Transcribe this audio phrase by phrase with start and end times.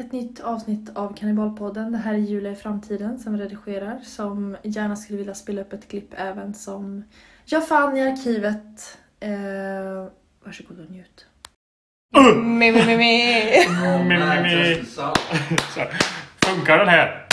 [0.00, 1.92] ett nytt avsnitt av Kannibalpodden.
[1.92, 5.88] Det här är Julia i framtiden som redigerar, som gärna skulle vilja spela upp ett
[5.88, 7.04] klipp även som
[7.44, 8.98] jag fann i arkivet.
[9.20, 9.30] Eh,
[10.44, 11.26] varsågod och njut.
[12.98, 14.84] Mi.
[14.84, 15.12] Så,
[16.46, 17.26] Funkar den här?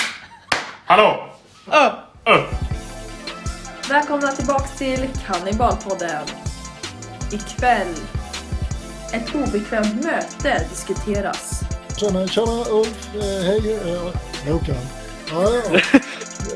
[0.85, 1.29] Hallå?
[1.67, 1.93] Oh.
[2.35, 2.47] Upp!
[3.89, 6.25] Välkomna tillbaks till Kannibalpodden.
[7.31, 7.95] Ikväll,
[9.13, 11.74] ett obekvämt möte diskuteras.
[11.97, 14.75] Tjena, tjena Ulf, eh, hej eh, Håkan.
[15.31, 15.79] Ja, ja.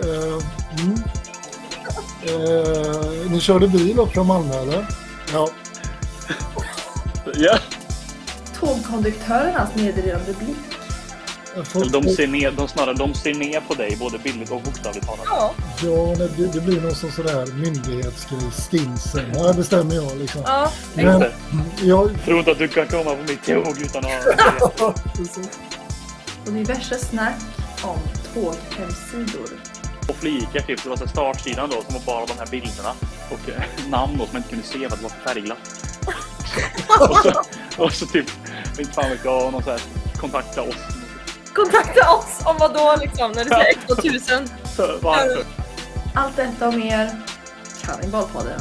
[0.03, 0.39] Eh,
[0.79, 0.95] mm.
[2.27, 4.85] eh, ni körde bil upp från Malmö eller?
[5.33, 5.49] Ja.
[7.33, 7.59] Ja,
[8.59, 10.78] Tågkonduktörernas nedridande blick.
[11.91, 15.25] De ser, ner, de, snarare, de ser ner på dig både bildligt och bokstavligt talat.
[15.25, 15.53] Ja,
[15.83, 19.31] Ja, det, det blir någon sån sådär myndighetsgrej, stinsen.
[19.35, 20.41] Ja, det bestämmer jag liksom.
[20.45, 20.71] ja.
[20.93, 21.25] Men,
[21.81, 24.93] jag, Tror inte att du kan komma på mitt tåg utan att ha...
[26.45, 27.41] diverse snack
[27.83, 27.99] om
[28.33, 29.49] tåghemsidor.
[30.09, 32.93] Och flikar typ, det var så startsidan då som var bara de här bilderna.
[33.29, 35.85] Och eh, namn då som man inte kunde se för att det var färgglatt.
[37.09, 37.41] och, så,
[37.83, 38.29] och så typ,
[38.79, 39.81] inte fan vet jag, någon så här,
[40.19, 40.98] kontakta oss.
[41.55, 44.47] Kontakta oss om vad då liksom när du säger extra tusen.
[45.01, 45.43] Varför?
[46.15, 47.09] Allt detta och mer
[47.83, 48.59] Kannibalpodden.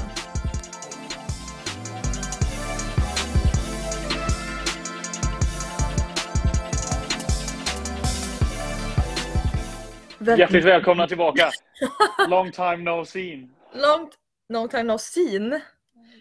[10.18, 11.50] Väl- Hjärtligt välkomna tillbaka!
[12.28, 13.50] Long time no seen.
[13.74, 14.10] Långt,
[14.48, 15.60] long time no seen.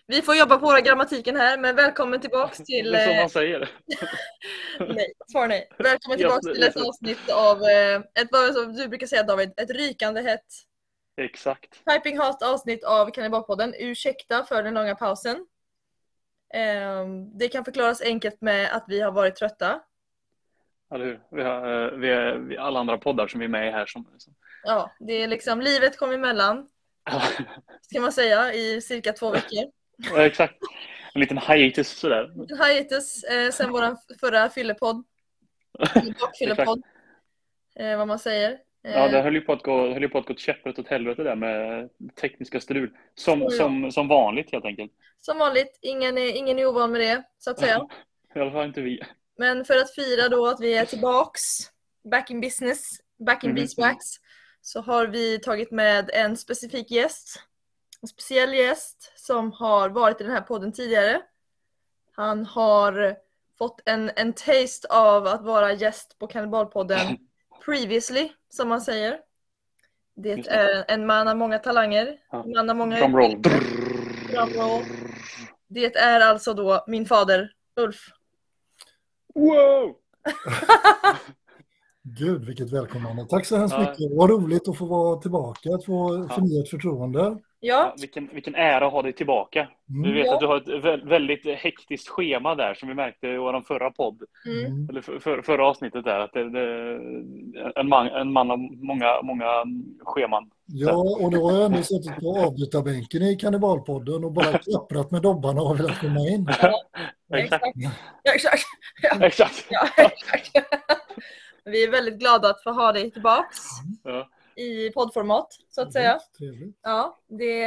[0.10, 2.92] Vi får jobba på våra grammatiken här, men välkommen tillbaks till...
[2.92, 3.70] Det är så Eh, man säger.
[4.80, 5.70] nej, svar nej.
[5.78, 9.70] Välkommen tillbaks till ett avsnitt av, eh, ett, vad som du brukar säga David, ett
[9.70, 10.46] rykande hett
[11.22, 11.86] Exakt.
[11.86, 13.74] Piping hot avsnitt av Kannibalpodden.
[13.80, 15.48] Ursäkta för den långa pausen.
[16.54, 19.82] Ehm, det kan förklaras enkelt med att vi har varit trötta.
[20.94, 21.20] Eller hur?
[21.32, 23.86] Vi har, eh, vi är, vi, alla andra poddar som vi är med i här
[23.86, 24.08] som...
[24.18, 26.70] som Ja, det är liksom livet kom emellan,
[27.82, 29.77] ska man säga, i cirka två veckor.
[29.98, 30.56] Ja, exakt.
[31.14, 32.24] En liten hiatus sådär.
[32.52, 35.04] En hiatus eh, sen vår förra fyllepodd.
[36.20, 36.84] Dockfyllepodd.
[37.76, 38.52] Eh, vad man säger.
[38.84, 40.80] Eh, Ja, det höll ju på att gå, höll ju på att gå ett käpprätt
[40.80, 41.90] åt helvete där med
[42.22, 42.98] tekniska strul.
[43.16, 43.50] Som, ja.
[43.50, 44.92] som, som vanligt helt enkelt.
[45.20, 47.88] Som vanligt, ingen är, ingen är ovan med det, så att säga.
[48.36, 49.02] I alla fall inte vi.
[49.38, 51.42] Men för att fira då att vi är tillbaks,
[52.12, 52.90] back in business,
[53.26, 53.56] back in Mhm.
[53.56, 54.06] beeswax,
[54.62, 57.44] så har vi tagit med en specifik gäst.
[58.08, 61.22] En speciell gäst som har varit i den här podden tidigare.
[62.16, 63.16] Han har
[63.58, 67.18] fått en, en taste av att vara gäst på Kannibalpodden
[67.66, 69.20] previously, som man säger.
[70.16, 72.18] Det är en man av många talanger.
[72.56, 73.42] Man av många Drumroll.
[73.42, 74.84] Drumroll.
[75.68, 78.00] Det är alltså då min fader Ulf.
[79.34, 79.96] Wow!
[82.18, 83.26] Gud, vilket välkomnande.
[83.26, 84.18] Tack så hemskt mycket.
[84.18, 87.38] Vad roligt att få vara tillbaka, att få förnyat förtroende.
[87.60, 89.68] Ja, Ja, vilken, vilken ära att ha dig tillbaka.
[89.86, 90.14] Du Mm.
[90.14, 90.34] vet Ja.
[90.34, 93.92] att du har ett vä- väldigt hektiskt schema där som vi märkte i vår förra
[93.92, 94.22] podd.
[94.46, 94.66] mm.
[94.66, 94.90] Mm.
[94.90, 96.20] Eller för, för, förra avsnittet där.
[96.20, 96.96] Att det, det,
[97.76, 99.46] en, man, en man av många, många
[100.06, 100.50] scheman.
[100.66, 105.22] Ja, och då har jag ändå suttit på avbytarbänken i Kannibalpodden och bara klapprat med
[105.22, 106.48] dobbarna och velat komma in.
[107.34, 107.64] Exakt.
[108.24, 108.64] Ja, exakt.
[109.22, 109.66] Exakt.
[109.70, 110.52] Ja, exakt.
[111.66, 113.58] Vi är väldigt glada att få ha dig tillbaks
[114.04, 114.28] Ja.
[114.58, 116.20] I poddformat, så att säga.
[116.38, 116.78] Trevligt.
[116.82, 117.66] Ja, det,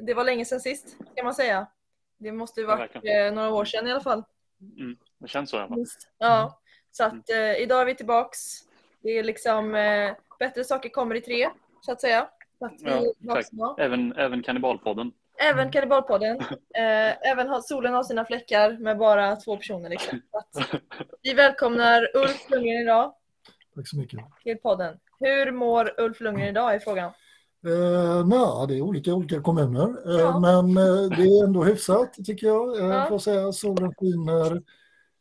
[0.00, 1.66] det var länge sedan sist, kan man säga.
[2.18, 3.26] Det måste ju Ja, varit verkligen.
[3.26, 4.22] eh, några år sedan i alla fall.
[4.78, 5.84] Mm, det känns så i alla fall.
[6.18, 8.38] Ja, så att eh, idag är vi tillbaks.
[9.02, 11.48] Det är liksom eh, bättre saker kommer i tre,
[11.80, 12.28] så att säga.
[12.58, 13.78] Så att vi Ja, exakt.
[13.78, 15.12] Även, även Kannibalpodden.
[15.38, 16.40] Även Kannibalpodden.
[16.74, 19.88] Eh, även solen har sina fläckar med bara två personer.
[19.90, 20.20] Liksom.
[21.22, 23.14] Vi välkomnar Ulf Lundgren idag
[23.74, 24.20] Tack så mycket.
[24.42, 24.98] till podden.
[25.20, 27.10] Hur mår Ulf Lundgren idag är frågan.
[27.66, 30.38] Eh, nej, det är olika i olika kommuner, eh, Ja.
[30.40, 32.78] men eh, det är ändå hyfsat tycker jag.
[32.80, 33.06] Eh, Ja.
[33.08, 34.62] Får säga, solen skiner,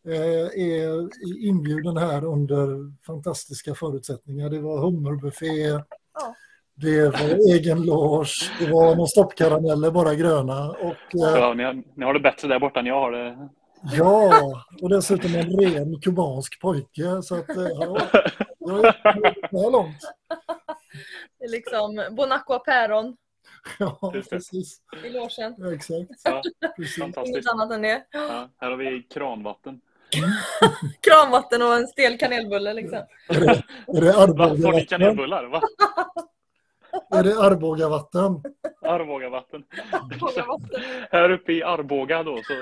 [0.07, 1.09] eh, är
[1.47, 2.67] inbjuden här under
[3.05, 4.49] fantastiska förutsättningar.
[4.49, 6.35] Det var hummerbuffé, Ja.
[6.75, 10.69] det var egen loge, det var några stoppkarameller, bara gröna.
[10.69, 10.85] Och,
[11.25, 13.49] eh, Ja, ni, har, ni har det bättre där borta än jag har det.
[13.91, 17.21] Ja, och dessutom en ren kubansk pojke.
[17.23, 17.97] Så att, eh, ja,
[18.59, 20.01] jag är så här långt.
[21.39, 23.17] Det är liksom Bonacqua päron
[23.79, 24.81] Ja, precis.
[25.05, 25.55] i logen.
[25.57, 26.09] Ja, exakt.
[26.23, 26.41] Ja.
[27.25, 28.03] Inget annat än det.
[28.11, 29.81] Ja, här har vi kranvatten.
[31.01, 32.99] Kranvatten och en stel kanelbulle liksom.
[33.29, 34.49] Är det, är det Va?
[34.49, 35.45] Får ni kanelbullar?
[35.45, 35.61] Va?
[37.15, 38.41] Är det Arbogavatten?
[38.81, 39.63] Arvågavatten.
[39.91, 40.81] Arboga vatten.
[41.11, 42.53] Här uppe i Arboga då så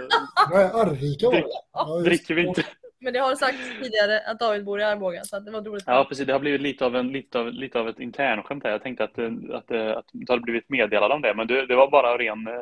[0.52, 1.48] Nej, Arvika var det.
[1.74, 2.64] Ja, dricker vi inte,
[3.00, 5.84] Men det har sagt tidigare att David bor i Arboga så att det var roligt.
[5.88, 6.28] Ja, precis.
[6.28, 8.72] Det har blivit lite av, en, lite av, lite av ett internskämt här.
[8.72, 11.66] Jag tänkte att, eh, att, eh, att du hade blivit meddelad om det, men det,
[11.66, 12.54] det var bara ren eh,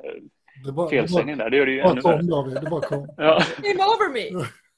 [0.66, 1.50] Det bara, det felsägning där.
[1.50, 2.60] Det gör det ju ännu värre.
[2.62, 3.08] det bara kom.
[3.18, 3.42] Ja.
[3.64, 4.46] Game over me!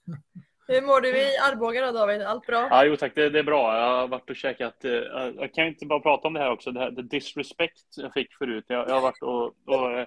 [0.72, 2.22] Hur mår du i Arboga då David?
[2.22, 2.68] Allt bra?
[2.70, 3.78] Ja, jo tack, det, det är bra.
[3.78, 4.92] Jag har varit och käkat, eh,
[5.38, 8.34] jag kan inte bara prata om det här också, det här the disrespect jag fick
[8.38, 8.66] förut.
[8.68, 10.06] Jag, jag har varit och, och eh,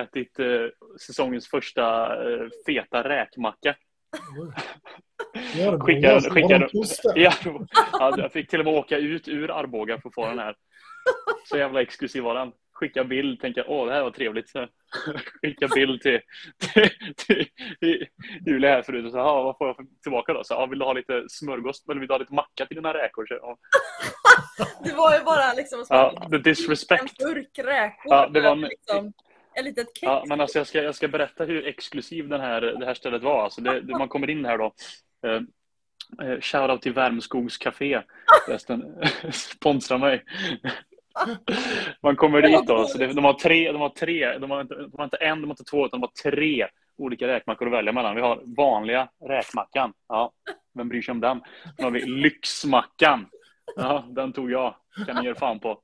[0.00, 0.46] ätit eh,
[1.06, 3.74] säsongens första eh, feta räkmacka.
[5.34, 7.12] Skickar, Skickar- skickar- skickar.
[7.14, 7.32] Ja,
[7.92, 10.54] ja, jag fick till och med åka ut ur Arboga för att få den här.
[11.48, 12.52] Så jävla exklusiv var den.
[12.76, 14.48] Skicka bild, tänka åh det här var trevligt.
[14.48, 14.68] Så
[15.42, 16.20] Skicka bild till,
[16.58, 17.46] till, till,
[17.80, 18.06] till
[18.46, 20.44] Julia här förut och så ja, vad får jag tillbaka då?
[20.44, 22.94] Så, ja, vill du ha lite smörgås eller vill du ha lite macka till dina
[22.94, 23.26] räkor?
[23.26, 23.58] Så, ja.
[24.84, 27.18] Det var ju bara liksom som ja, the en disrespect.
[27.18, 28.12] burk räkor.
[28.12, 29.12] Ja, det var en- liksom,
[29.54, 30.02] en litet kex.
[30.02, 33.22] Ja, men alltså jag ska, jag ska berätta hur exklusiv den här, det här stället
[33.22, 33.44] var.
[33.44, 34.74] Alltså det, man kommer in här då.
[35.26, 35.42] Eh,
[36.28, 38.02] eh, Shoutout till Värmskogs Café.
[39.32, 40.24] Sponsra mig.
[42.02, 42.84] Man kommer dit då.
[42.84, 45.40] Så det, de har tre, de har tre, de har, inte, de har inte en,
[45.40, 46.66] de har inte två, utan de har tre
[46.98, 48.14] olika räkmackor att välja mellan.
[48.14, 49.92] Vi har vanliga räkmackan.
[50.08, 50.32] Ja,
[50.74, 51.40] vem bryr sig om den?
[51.76, 53.26] Sen har vi lyxmackan.
[53.76, 54.74] Ja, den tog jag.
[55.06, 55.80] Kan ni ge fan på.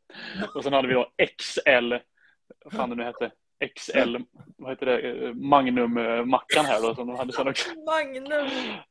[0.55, 1.93] Och sen hade vi då XL,
[2.64, 3.31] vad fan det nu hette.
[3.76, 4.17] XL,
[4.56, 7.70] vad heter det, Magnum-mackan här då som de hade sen också.
[7.75, 8.49] Magnum.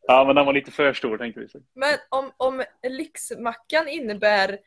[0.08, 1.48] Ja, men den var lite för stor tänkte vi.
[1.74, 4.58] Men om, om lyxmackan innebär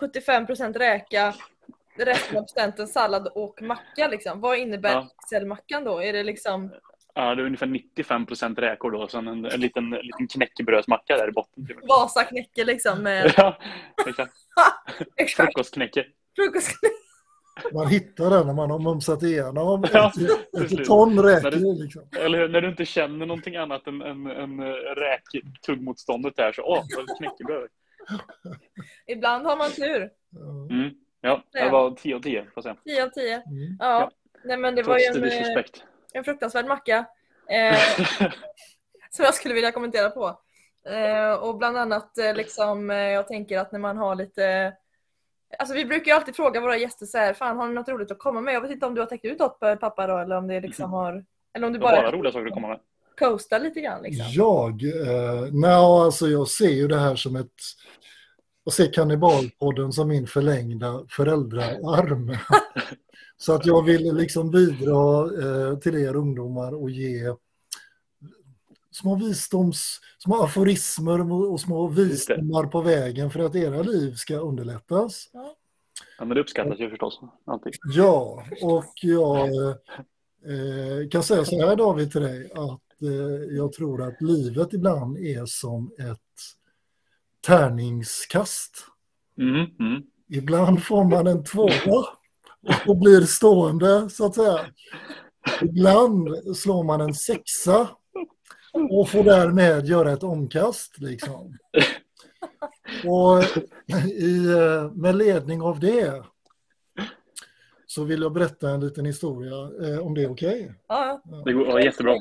[0.00, 1.34] 75% räka,
[1.98, 4.40] resten av procenten sallad och macka liksom.
[4.40, 5.08] Vad innebär Ja.
[5.28, 6.02] XL-mackan då?
[6.02, 6.70] Är det liksom
[7.14, 10.28] Ja, det är ungefär 95 procent räkor då, och sen en, en liten, en liten
[10.28, 11.66] knäckebrödsmacka där i botten.
[11.66, 11.76] Typ.
[11.88, 13.58] Vasaknäcke liksom med Ja,
[15.16, 15.46] exakt.
[15.46, 16.06] Frukostknäcke.
[16.36, 16.94] frukostknäcke?
[17.72, 20.12] Man hittar den när man har mumsat igenom Ja,
[20.64, 21.82] ett, ton När räkor.
[21.82, 22.02] Liksom.
[22.18, 22.48] Eller hur?
[22.48, 24.60] När du inte känner någonting annat än, än, än
[24.96, 26.84] räktuggmotståndet där så åh,
[27.18, 27.68] knäckebröd.
[29.06, 30.10] Ibland har man tur.
[30.30, 30.74] Ja.
[30.74, 30.94] Mm.
[31.20, 32.76] Ja, det var 10 av 10 får jag säga.
[32.84, 33.34] 10 av 10.
[33.34, 33.42] Mm.
[33.78, 34.00] Ja.
[34.00, 34.10] Ja.
[34.44, 35.64] Nej men det var Trots ju the en, eh,
[36.12, 37.06] en fruktansvärd macka.
[37.48, 37.78] Eh,
[39.10, 40.40] som jag skulle vilja kommentera på.
[40.90, 44.72] Eh, och bland annat eh, liksom, eh, jag tänker att när man har lite
[45.58, 48.10] Alltså vi brukar ju alltid fråga våra gäster så här, fan har ni något roligt
[48.10, 48.54] att komma med?
[48.54, 50.60] Jag vet inte om du har täckt ut något eh, pappa då eller om det
[50.60, 52.80] liksom har Eller om du Det var bara bara roliga saker att komma med.
[53.18, 54.26] Coastar lite grann liksom.
[54.30, 57.52] Jag, eh, nej, alltså jag ser ju det här som ett,
[58.64, 62.36] jag ser Kannibalpodden som min förlängda föräldraarm.
[63.40, 67.34] Så att jag vill liksom bidra eh, till er ungdomar och ge
[68.90, 75.30] små visdoms, små aforismer och små visdomar på vägen för att era liv ska underlättas.
[76.18, 77.20] Ja, men det uppskattas ju förstås.
[77.44, 77.72] Alltid.
[77.94, 79.48] Ja, och jag
[80.46, 82.87] eh, kan säga så här David till dig att
[83.50, 86.18] jag tror att livet ibland är som ett
[87.46, 88.86] tärningskast.
[89.38, 90.02] Mm, mm.
[90.28, 92.04] Ibland får man en tvåa
[92.86, 94.66] och blir stående så att säga.
[95.62, 97.88] Ibland slår man en sexa
[98.90, 101.58] och får därmed göra ett omkast liksom.
[103.04, 103.42] Och
[104.06, 106.24] i, eh, med ledning av det
[107.86, 109.54] så vill jag berätta en liten historia
[109.88, 110.72] eh, om det är okej.
[110.88, 112.20] Ja, Det går ja, jättebra.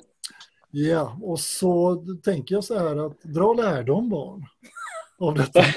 [0.71, 4.45] Ja, och så tänker jag så här att dra lärdom barn
[5.19, 5.61] av detta.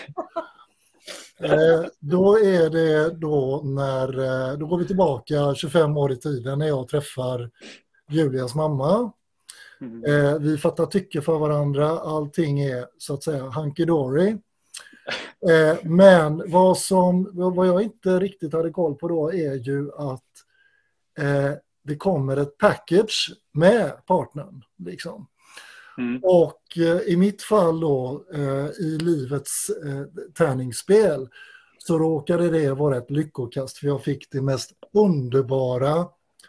[1.43, 6.59] Eh, då är det då när, eh, då går vi tillbaka 25 år i tiden
[6.59, 7.51] när jag träffar
[8.11, 9.13] Julias mamma.
[9.81, 10.05] Mm.
[10.05, 14.39] Eh, vi fattar tycke för varandra, allting är så att säga hunky-dory.
[15.51, 20.25] Eh, men vad, som, vad jag inte riktigt hade koll på då är ju att
[21.19, 24.65] eh, det kommer ett package med partnern.
[24.79, 25.27] Liksom.
[25.99, 26.21] Mm.
[26.25, 31.29] Och eh, i mitt fall då, eh, i livets eh, tärningsspel,
[31.79, 36.07] så råkade det vara ett lyckokast för jag fick det mest underbara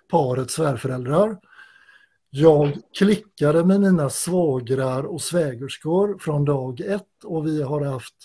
[0.10, 1.38] paret svärföräldrar.
[2.30, 8.16] Jag klickade med mina svågrar och svägerskor från dag ett och vi har haft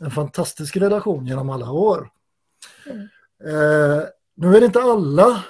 [0.00, 2.10] en fantastisk relation genom alla år.
[2.86, 3.08] Mm.
[3.44, 4.02] Eh,
[4.34, 5.44] nu är det inte alla,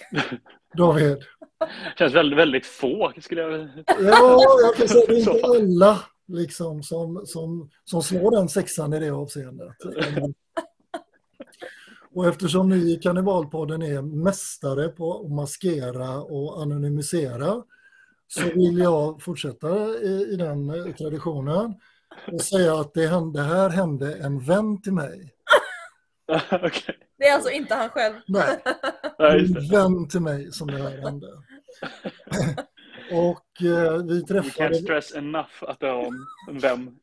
[0.76, 1.24] David.
[1.98, 6.82] Känns väldigt, väldigt få skulle jag Ja, jag kan säga det är inte alla liksom,
[6.82, 9.76] som, som, som slår den sexan i det avseendet.
[12.14, 17.62] Och eftersom ni i Kannibalpodden är mästare på att maskera och anonymisera
[18.28, 21.74] så vill jag fortsätta i, i den eh, traditionen
[22.32, 25.32] och säga att det, hände, det här hände en vän till mig.
[26.50, 26.98] Okej.
[27.22, 28.14] Det är alltså inte han själv.
[28.26, 28.60] Nej,
[29.18, 31.26] en vän till mig som det här hände.
[33.12, 34.74] Och eh, vi We can't träffade...
[34.74, 36.96] stress enough att det är om en vän.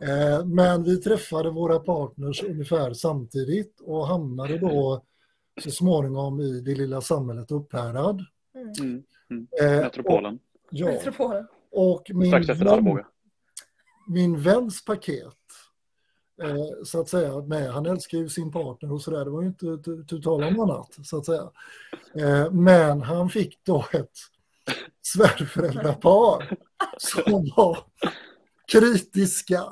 [0.00, 5.04] Eh, Men vi träffade våra partners ungefär samtidigt och hamnade då
[5.62, 8.24] så småningom i det lilla samhället Upphärad.
[8.80, 9.02] Mm.
[9.62, 10.38] Eh, Metropolen.
[10.70, 11.46] Ja, Metropolen.
[11.70, 13.06] och min Strax efter vän, Arboga.
[14.08, 15.32] min väns paket,
[16.42, 19.48] eh, så att säga, med, han älskar ju sin partner och sådär, det var ju
[19.48, 19.66] inte
[20.08, 21.50] tu- tal om annat, så att säga.
[22.14, 24.10] Eh, men han fick då ett
[25.02, 26.58] svärföräldrapar
[26.98, 27.78] som var
[28.72, 29.64] kritiska,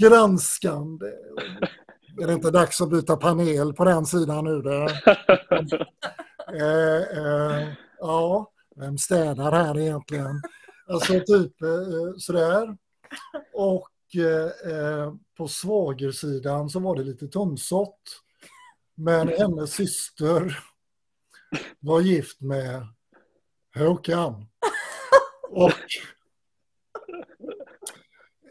[0.00, 1.06] granskande.
[2.22, 4.62] Är det inte dags att byta panel på den sidan nu?
[6.52, 10.42] Eh, eh, ja, vem städar här egentligen?
[10.88, 11.52] Alltså typ
[12.16, 12.76] sådär.
[13.54, 18.02] Och eh, eh, på svagersidan så var det lite tunnsått.
[18.94, 20.58] Men hennes syster
[21.80, 22.86] var gift med
[23.74, 24.46] Håkan.
[25.50, 25.72] Och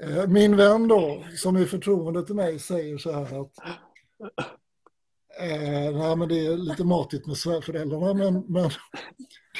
[0.01, 3.53] eh, min vän då, som är förtroende till mig, säger så här att
[5.39, 8.69] eh, nej, men det är lite matigt med svärföräldrarna, men, men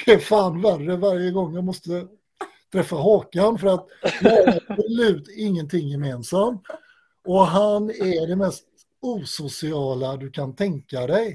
[0.06, 2.08] det är fan värre varje gång jag måste
[2.72, 3.86] träffa Håkan för att
[4.20, 6.62] jag har absolut ingenting gemensamt.
[7.24, 8.66] Och han är det mest
[9.00, 11.34] osociala du kan tänka dig.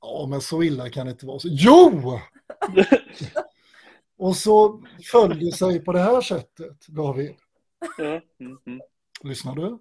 [0.00, 1.38] Ja, men så illa kan det inte vara.
[1.38, 2.20] Så, jo!
[4.16, 4.82] Och så
[5.12, 7.34] följer sig på det här sättet, David.
[7.98, 8.80] Ja, mm, mm.
[9.22, 9.78] Lyssnar du?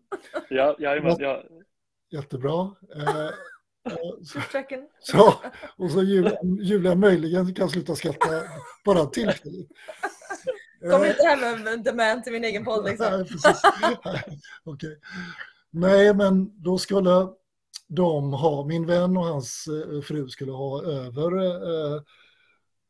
[0.50, 1.44] ja, jajamän, ja.
[2.10, 2.76] Jättebra.
[2.96, 3.30] Eh,
[5.00, 5.34] så,
[5.78, 8.28] och så Julia, Julia möjligen kan sluta skratta
[8.86, 9.72] bara tillfälligt.
[10.92, 13.08] Kom Eh, inte här med dement till min egen podd liksom.
[13.12, 13.62] Nej, precis.
[14.06, 15.00] Nej, okej.
[15.72, 17.28] Nej, men då skulle
[17.88, 22.02] de ha, min vän och hans eh, fru skulle ha över eh,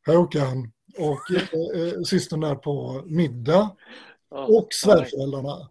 [0.06, 3.70] Håkan och eh, eh, systern där på middag
[4.28, 5.70] och svärföräldrarna.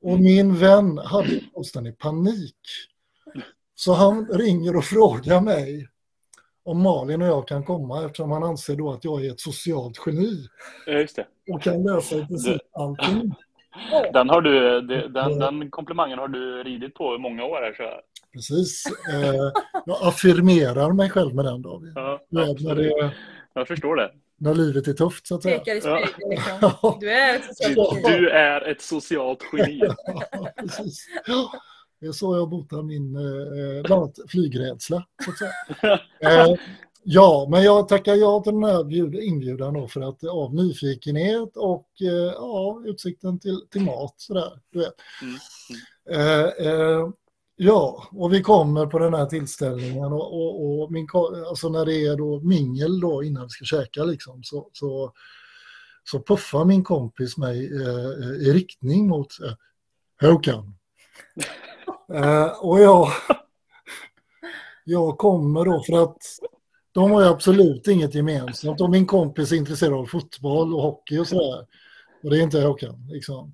[0.00, 2.56] Och min vän hade fullständig panik.
[3.84, 5.88] Så han ringer och frågar mig
[6.64, 9.98] om Malin och jag kan komma eftersom han anser då att jag är ett socialt
[10.06, 10.46] geni
[10.86, 11.26] Ja, just det.
[11.52, 13.34] och kan lösa i princip allting.
[14.12, 17.74] Den, har du, den, den komplimangen har du ridit på i många år här.
[17.76, 18.00] Så.
[18.32, 18.84] Precis.
[19.12, 19.34] Eh,
[19.86, 21.92] jag affirmerar mig själv med den David.
[21.94, 23.12] Ja, när, det,
[23.54, 24.10] Jag förstår det.
[24.36, 25.58] när livet är tufft så att säga.
[25.58, 26.06] Pekar i Ja.
[26.06, 26.58] spegeln liksom.
[26.82, 29.80] Ja, Du är ett socialt du är ett socialt geni.
[30.56, 31.06] precis.
[32.02, 35.06] Det är så jag botar min eh, annat flygrädsla.
[36.20, 36.54] Eh,
[37.04, 41.56] ja, men jag tackar ja till den här bjud- inbjudan då för att av nyfikenhet
[41.56, 44.60] och eh, ja, utsikten till, till mat sådär.
[44.70, 44.94] Du vet.
[45.22, 45.36] Mm,
[46.10, 47.08] Eh, eh,
[47.56, 51.06] ja, och vi kommer på den här tillställningen och, och, och min,
[51.48, 55.12] alltså när det är då mingel då innan vi ska käka liksom så, så,
[56.04, 59.52] så puffar min kompis mig eh, i riktning mot eh,
[60.28, 60.74] Håkan.
[62.14, 63.08] Eh, och jag,
[64.84, 66.18] jag kommer då för att
[66.92, 71.18] de har ju absolut inget gemensamt och min kompis är intresserad av fotboll och hockey
[71.18, 71.66] och sådär.
[72.22, 73.08] Och det är inte Håkan.
[73.10, 73.52] Liksom.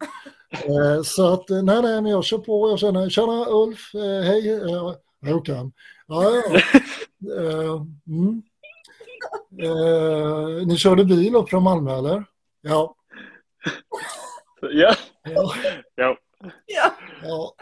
[0.50, 2.70] Eh, så att eh, nej, nej, men jag kör på.
[2.70, 4.94] Jag känner, tjena Ulf, eh, hej, eh,
[5.32, 5.72] Håkan.
[6.06, 6.60] Ja, ja.
[7.36, 8.42] Eh, mm.
[9.62, 12.24] eh, ni körde bil upp från Malmö eller?
[12.60, 12.94] Ja.
[14.60, 15.54] Ja, ja.
[15.94, 16.16] ja.
[17.22, 17.54] Ja.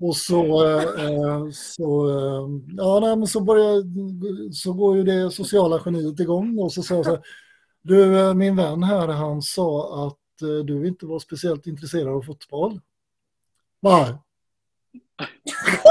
[0.00, 3.82] Och så, eh, eh, så, eh, ja, nej, men så, börjar,
[4.52, 7.22] så går ju det sociala geniet igång och så säger jag så här,
[7.82, 12.80] du, min vän här, han sa att eh, du inte var speciellt intresserad av fotboll.
[13.80, 14.14] Nej,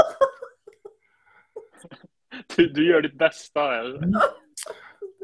[2.56, 3.60] Du, du gör ditt bästa.
[3.60, 4.00] Här.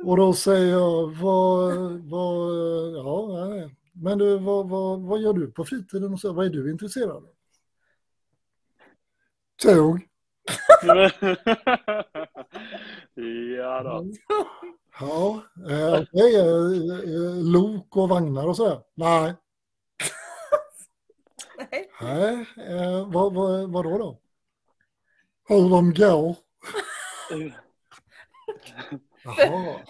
[0.05, 1.75] och då säger jag, vad,
[2.11, 2.53] vad,
[2.95, 3.77] ja, nej.
[3.93, 7.11] men du, vad, vad, vad gör du på fritiden och så, vad är du intresserad
[7.11, 7.34] av?
[9.65, 10.01] Tåg.
[13.57, 14.07] ja då.
[15.01, 16.45] Ja, eh, okej, eh,
[17.15, 18.83] eh, lok och vagnar och så.
[18.95, 19.35] Nej,
[21.71, 21.91] Nej.
[22.01, 24.19] nej, eh, vad, vad, vad då då?
[25.49, 26.37] Hur de går.
[29.25, 29.81] Jaha.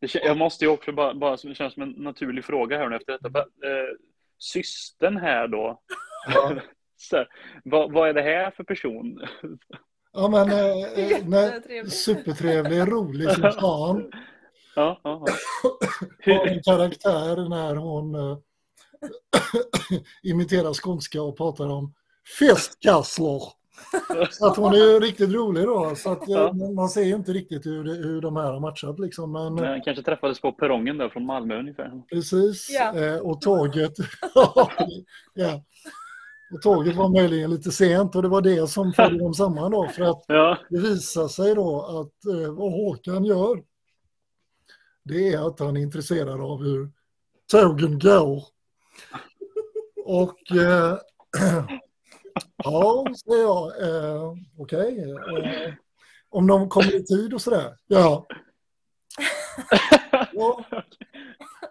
[0.00, 2.96] Det, jag måste ju också bara, bara det känns som en naturlig fråga här nu
[2.96, 3.38] efter detta.
[3.38, 3.96] Eh,
[4.38, 5.82] systern här då.
[6.34, 6.60] Ja.
[7.12, 7.28] Här,
[7.64, 9.20] vad, vad är det här för person?
[10.12, 14.10] Ja, men eh, eh, supertrevlig, rolig som fan.
[14.76, 15.24] Ja, ja,
[16.24, 16.34] ja.
[16.34, 18.38] Har en karaktär när hon eh,
[20.22, 21.94] imiterar skånska och pratar om
[22.38, 23.40] festkassler.
[24.30, 25.94] Så att hon är riktigt rolig då.
[25.96, 26.52] Så att, eh, Ja.
[26.52, 29.32] man ser ju inte riktigt hur, det- hur de här har matchat liksom.
[29.32, 31.92] Men Men kanske träffades på perrongen där från Malmö ungefär.
[32.10, 32.68] precis.
[32.70, 32.96] Ja.
[32.98, 33.92] Eh, och tåget.
[35.34, 35.62] ja.
[36.52, 39.88] Och tåget var möjligen lite sent och det var det som förde dem samman då.
[39.88, 43.62] För att Ja, det visar sig då att eh, vad Håkan gör
[45.04, 46.90] det är att han är intresserad av hur
[47.52, 48.42] tågen går.
[50.04, 50.98] Och eh,
[52.56, 55.12] ja, säger jag, eh, okej.
[55.12, 55.74] eh,
[56.28, 57.76] om de kommer i tid och sådär.
[57.86, 58.26] Ja.
[60.32, 60.64] ja.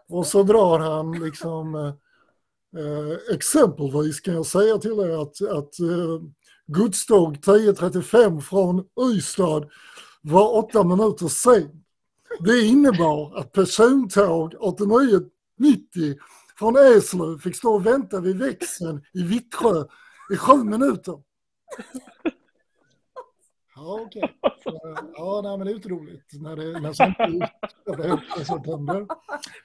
[0.09, 1.93] Och så drar han liksom
[2.77, 6.21] eh, exempelvis kan jag säga till er att, att eh,
[6.67, 9.69] godståg 10.35 från Ystad
[10.21, 11.83] var åtta minuter sen.
[12.39, 16.17] Det innebar att persontåg 89.90
[16.59, 19.85] från Eslöv fick stå och vänta vid växeln i Vittsjö
[20.33, 21.17] i sju minuter.
[23.79, 24.23] Ja, okej.
[25.15, 27.17] Ja, nej, men det är inte roligt när, det, när sånt
[28.37, 29.07] när sånt händer.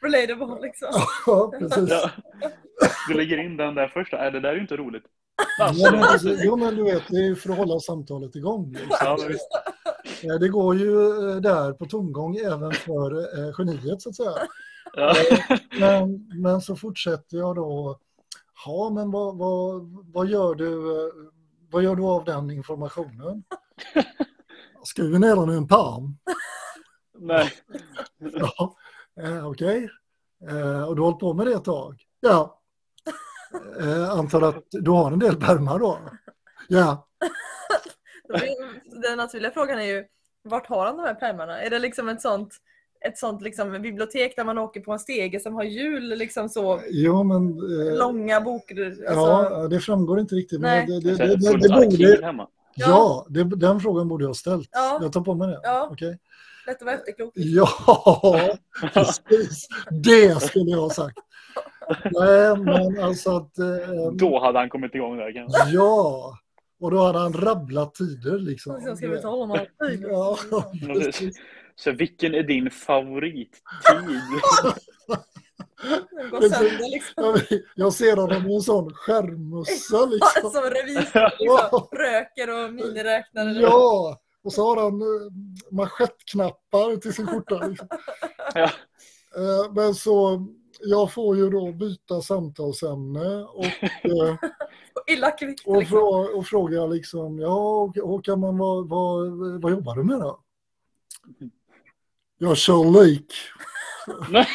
[0.01, 0.89] Relatable liksom.
[1.27, 1.91] Ja, precis.
[1.91, 2.11] ja.
[3.09, 4.13] Du lägger in den där först.
[4.13, 5.05] Nej, det där är ju inte roligt.
[5.59, 6.41] Ja, men, precis.
[6.45, 8.73] jo, men du vet, det är ju för att hålla samtalet igång.
[8.73, 8.97] Liksom.
[9.01, 9.49] Ja, men visst.
[10.25, 14.33] Eh, Det går ju eh, där på tomgång även för eh, geniet så att säga.
[14.97, 15.15] Ja.
[15.81, 17.99] Men, men så fortsätter jag då.
[18.67, 21.13] Ja, men vad, vad, vad, gör du, eh,
[21.71, 23.45] vad gör du av den informationen?
[24.85, 26.17] Skriver ner den i en pärm.
[27.19, 27.53] Nej.
[28.19, 28.77] Ja,
[29.21, 29.91] eh, okej.
[30.51, 32.03] Eh, och du har hållit på med det ett tag?
[32.21, 32.61] Ja.
[33.81, 35.99] Eh, antar att du har en del pärmar då?
[36.69, 37.09] Ja.
[39.03, 40.05] Den naturliga frågan är ju,
[40.43, 41.63] vart har han de här pärmarna?
[41.63, 42.57] Är det liksom ett sånt,
[43.07, 46.81] ett sånt liksom bibliotek där man åker på en stege som har hjul, liksom så
[46.91, 47.49] Jo, men...
[47.49, 48.87] Eh, långa böcker?
[48.87, 50.61] Alltså, Ja, det framgår inte riktigt.
[50.61, 50.87] Nej.
[50.89, 52.89] Men det, det, det, så det, det det arkiv borde, hemma.
[52.97, 54.69] ja, det, den frågan borde jag ha ställt.
[54.73, 54.99] Ja.
[55.03, 55.61] Jag tar på mig det.
[55.63, 55.89] Ja.
[55.91, 56.19] Okej.
[56.67, 57.33] Lätt att vara efterklok.
[57.35, 57.69] Ja,
[58.95, 59.69] precis.
[59.91, 61.19] Det skulle jag ha sagt.
[62.05, 63.59] Nej, men alltså att...
[63.59, 65.71] Eh, Då hade han kommit igång där kanske.
[65.71, 66.39] ja,
[66.81, 68.81] och då hade han rabblat tider liksom.
[68.81, 70.03] Sen ska vi ta honom alltid.
[70.03, 70.39] Ja,
[70.87, 71.37] precis.
[71.77, 73.49] Så vilken är din favorittid?
[76.31, 77.59] Går sönder liksom.
[77.75, 80.51] Jag, ser honom i en sån skärmmössa liksom.
[80.51, 81.89] Som revisor liksom.
[81.99, 83.51] Röker och miniräknare.
[83.51, 85.33] Ja, och så har han eh,
[85.71, 87.67] manschettknappar till sin skjorta.
[87.67, 87.89] Liksom.
[88.55, 88.71] Ja.
[89.37, 90.47] Eh, Men så,
[90.81, 94.37] jag får ju då byta samtalsämne och, eh,
[95.07, 95.99] Illa kvickt och, liksom.
[95.99, 99.33] frå, och fråga liksom, ja Håkan, men vad, vad,
[99.63, 100.41] vad jobbar du med då?
[102.39, 103.33] Jag kör lik.
[104.31, 104.47] Nej.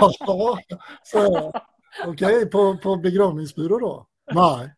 [0.00, 0.12] Ja,
[1.02, 1.60] så jag.
[2.06, 4.06] Okej, på, på begravningsbyrå då?
[4.34, 4.74] Nej.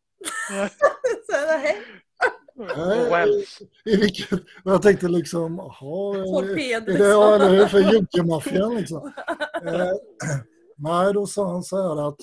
[1.29, 3.11] Nej.
[3.11, 3.59] Wells.
[3.85, 7.33] I vilket, jag tänkte liksom, jaha, är- det, ja, liksom.
[7.35, 9.12] eller hur, för juggemaffian liksom.
[9.64, 9.92] Eh,
[10.77, 12.16] nej, då sa han så här att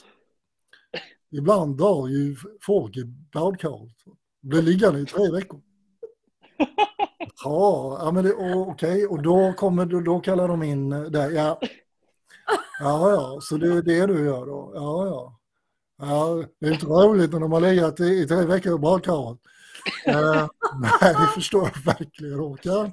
[1.32, 3.96] ibland dör ju folk i badkaret.
[4.42, 5.62] Blir liggande i tre veckor.
[7.44, 11.32] Ja, ja men det, och, okej, och då kommer då, då kallar de in där,
[11.32, 11.60] ja.
[12.80, 14.72] Ja, ja, så det är det du gör då?
[14.76, 15.40] Ja, ja.
[15.98, 19.40] Ja, det är inte roligt när de har legat i, i tre veckor i badkaret.
[20.06, 20.48] Eh,
[20.82, 22.92] nej, det förstår jag verkligen, Håkan.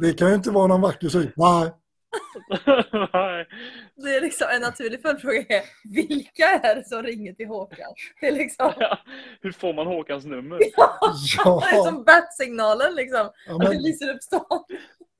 [0.00, 1.32] Det kan ju inte vara någon vacker syn.
[1.36, 1.72] Nej.
[3.96, 5.62] Det är liksom en naturlig följdfråga är
[5.94, 7.94] vilka är det som ringer till Håkan?
[8.20, 8.98] Det är liksom Ja.
[9.40, 10.58] Hur får man Håkans nummer?
[10.58, 10.72] det är
[11.44, 13.28] ja, som bat-signalen liksom.
[13.48, 14.64] ja, Att det men, lyser upp stan.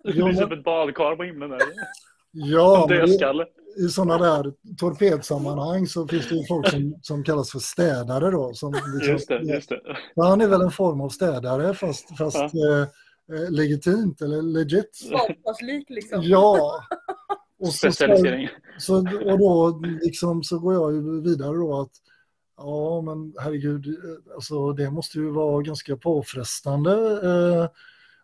[0.05, 1.61] Det finns men- upp ett badkar på himlen där.
[2.33, 3.47] ja men dödskalle.
[3.79, 8.55] i sådana där torpedsammanhang så finns det ju folk som, som kallas för städare då.
[8.55, 9.81] Som liksom, Just det, just det.
[10.17, 12.81] Han är väl en form av städare fast, fast Ja.
[12.83, 12.87] eh,
[13.33, 15.11] eh, legitimt eller legit.
[15.11, 16.23] Badkarslik liksom.
[16.23, 16.81] Ja.
[17.59, 18.49] Och så, Specialisering.
[18.79, 21.91] så, och då liksom så går jag ju vidare då att
[22.57, 27.69] ja men herregud, eh, alltså det måste ju vara ganska påfrestande eh,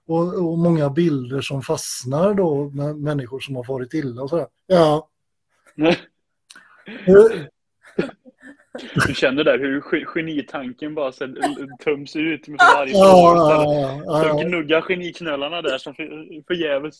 [0.07, 4.47] och, och många bilder som fastnar då med människor som har farit illa och sådär.
[4.67, 5.09] Ja.
[7.07, 7.45] Eh,
[9.07, 11.27] Du känner där hur ge- genitanken bara så
[11.85, 14.43] töms ut med varje Ja, ja, ja, ja.
[14.49, 16.95] gnuggar geniknöllarna där som för- förgäves.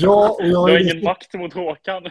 [0.00, 2.02] Ja, och jag har, ingen makt mot Håkan.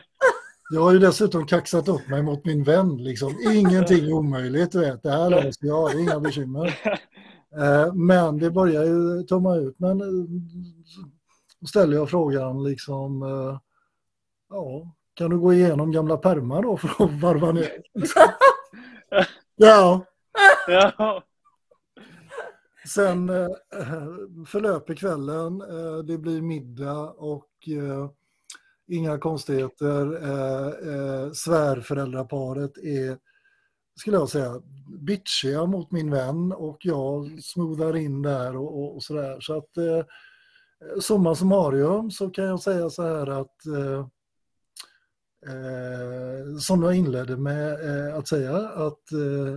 [0.73, 2.97] jag har ju dessutom kaxat upp mig mot min vän.
[2.97, 3.36] Liksom.
[3.53, 5.03] Ingenting är omöjligt, vet.
[5.03, 6.79] Det här löser jag, det är inga bekymmer.
[7.58, 9.75] Eh, Men det börjar ju tumma ut.
[9.79, 10.08] Men eh,
[11.62, 13.60] så ställer jag frågan liksom, eh,
[14.49, 17.67] ja, kan du gå igenom gamla pärmar då för att varva ner?
[19.56, 20.06] Ja,
[20.67, 21.23] Ja.
[22.93, 23.47] Sen eh,
[24.47, 28.10] förlöper kvällen, eh, det blir middag och eh,
[28.88, 30.23] inga konstigheter.
[30.23, 33.17] Eh, eh, svärföräldraparet är,
[33.99, 34.62] skulle jag säga,
[34.99, 39.38] bitchiga mot min vän och jag smoothar in där och, och, och sådär.
[39.39, 40.06] Så att eh,
[41.02, 44.08] summa summarum så kan jag säga så här att eh,
[45.47, 49.53] eh, som jag inledde med eh, att säga att eh,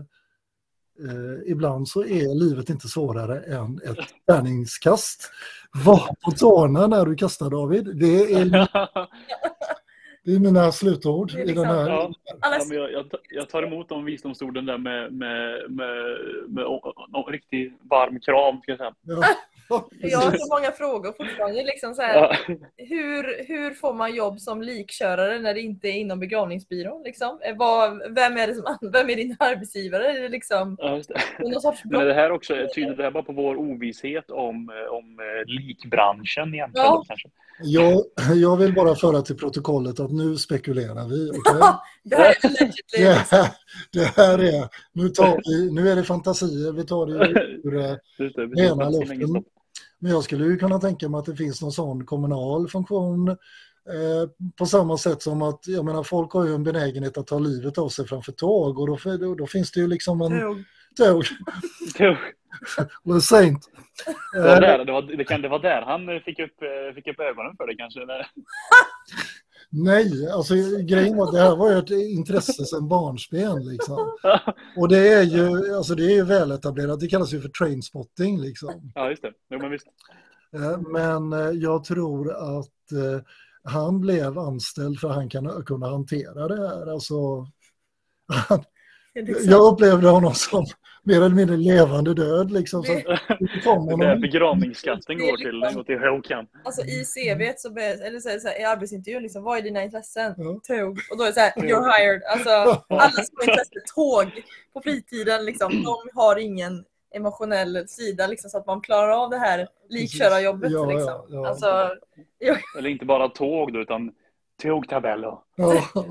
[1.09, 5.31] eh, ibland så är livet inte svårare än ett tärningskast.
[5.85, 7.97] Var på tårna när du kastar David.
[7.97, 8.47] Det är,
[10.27, 11.89] det är mina slutord är i liksom- den här.
[11.89, 12.11] Ja.
[12.41, 16.17] Ja, men jag, jag, tar emot de visdomsorden där med, med, med,
[16.49, 18.61] med, o- riktigt varm kram.
[18.63, 18.95] Ska jag säga.
[19.03, 19.23] Ja,
[20.01, 21.63] Jag har så många frågor fortfarande.
[21.65, 22.57] Liksom så här, Ja.
[22.77, 27.03] hur, hur får man jobb som likkörare när det inte är inom begravningsbyrån?
[27.03, 27.39] Liksom?
[27.43, 30.07] Eh, Vad, vem, är det som, vem är din arbetsgivare?
[30.13, 31.01] Är det liksom Ja,
[31.39, 31.49] det.
[31.49, 35.19] någon sorts Men det här också, tyder det här bara på vår ovisshet om, om
[35.21, 36.87] eh, likbranschen egentligen?
[36.87, 37.05] Ja.
[37.09, 37.29] Kanske?
[37.63, 38.03] Jag,
[38.35, 41.31] jag vill bara föra till protokollet att nu spekulerar vi.
[41.31, 41.61] okej?
[42.05, 42.73] Det här är allegedly.
[42.97, 43.49] Det, här,
[43.93, 48.65] det här är, nu, tar vi, nu är det fantasier, vi tar det ur eh,
[48.73, 49.45] ena luften.
[49.99, 53.37] Men jag skulle ju kunna tänka mig att det finns någon sån kommunal funktion eh,
[54.59, 57.79] på samma sätt som att, jag menar folk har ju en benägenhet att ta livet
[57.79, 60.65] av sig framför tåg och då, då, då finns det ju liksom en Tåg.
[60.97, 61.25] tåg,
[63.05, 63.71] eller sent.
[64.33, 66.95] Det var, Eh, där, det, var, det, kan, det var där han fick upp, eh,
[66.95, 68.01] fick upp ögonen för det kanske.
[69.71, 70.55] Nej, alltså
[70.89, 74.17] grejen var att det här var ju ett intresse sedan barnsben liksom.
[74.77, 78.93] Och det är ju, alltså det är ju väletablerat, det kallas ju för trainspotting liksom.
[78.95, 79.33] Ja, just det.
[79.51, 79.87] Jo, men visst.
[80.53, 83.21] Eh, Men eh, jag tror att eh,
[83.63, 86.87] han blev anställd för att han kan kunna hantera det här.
[86.93, 87.15] Alltså,
[88.49, 88.65] han,
[89.25, 90.67] liksom- jag upplevde honom som
[91.03, 92.51] mer eller mindre levande död.
[92.51, 96.47] Liksom, så Det- är där begravningsskatten går till, liksom- går till Håkan.
[96.65, 100.35] Alltså i CV så, eller så, så här, i arbetsintervjun, liksom, vad är dina intressen?
[100.37, 100.61] Ja.
[100.69, 100.99] Tåg.
[101.11, 102.23] Och då är det så här, you're hired.
[102.23, 102.51] Alltså
[102.89, 108.59] alla som har intresse tåg på fritiden, liksom, de har ingen emotionell sida liksom, så
[108.59, 110.71] att man klarar av det här likkörarjobbet.
[110.73, 111.27] Ja, ja, liksom.
[111.31, 111.49] ja.
[111.49, 111.91] Alltså,
[112.79, 114.13] Eller inte bara tåg då, utan
[114.63, 115.39] tågtabeller.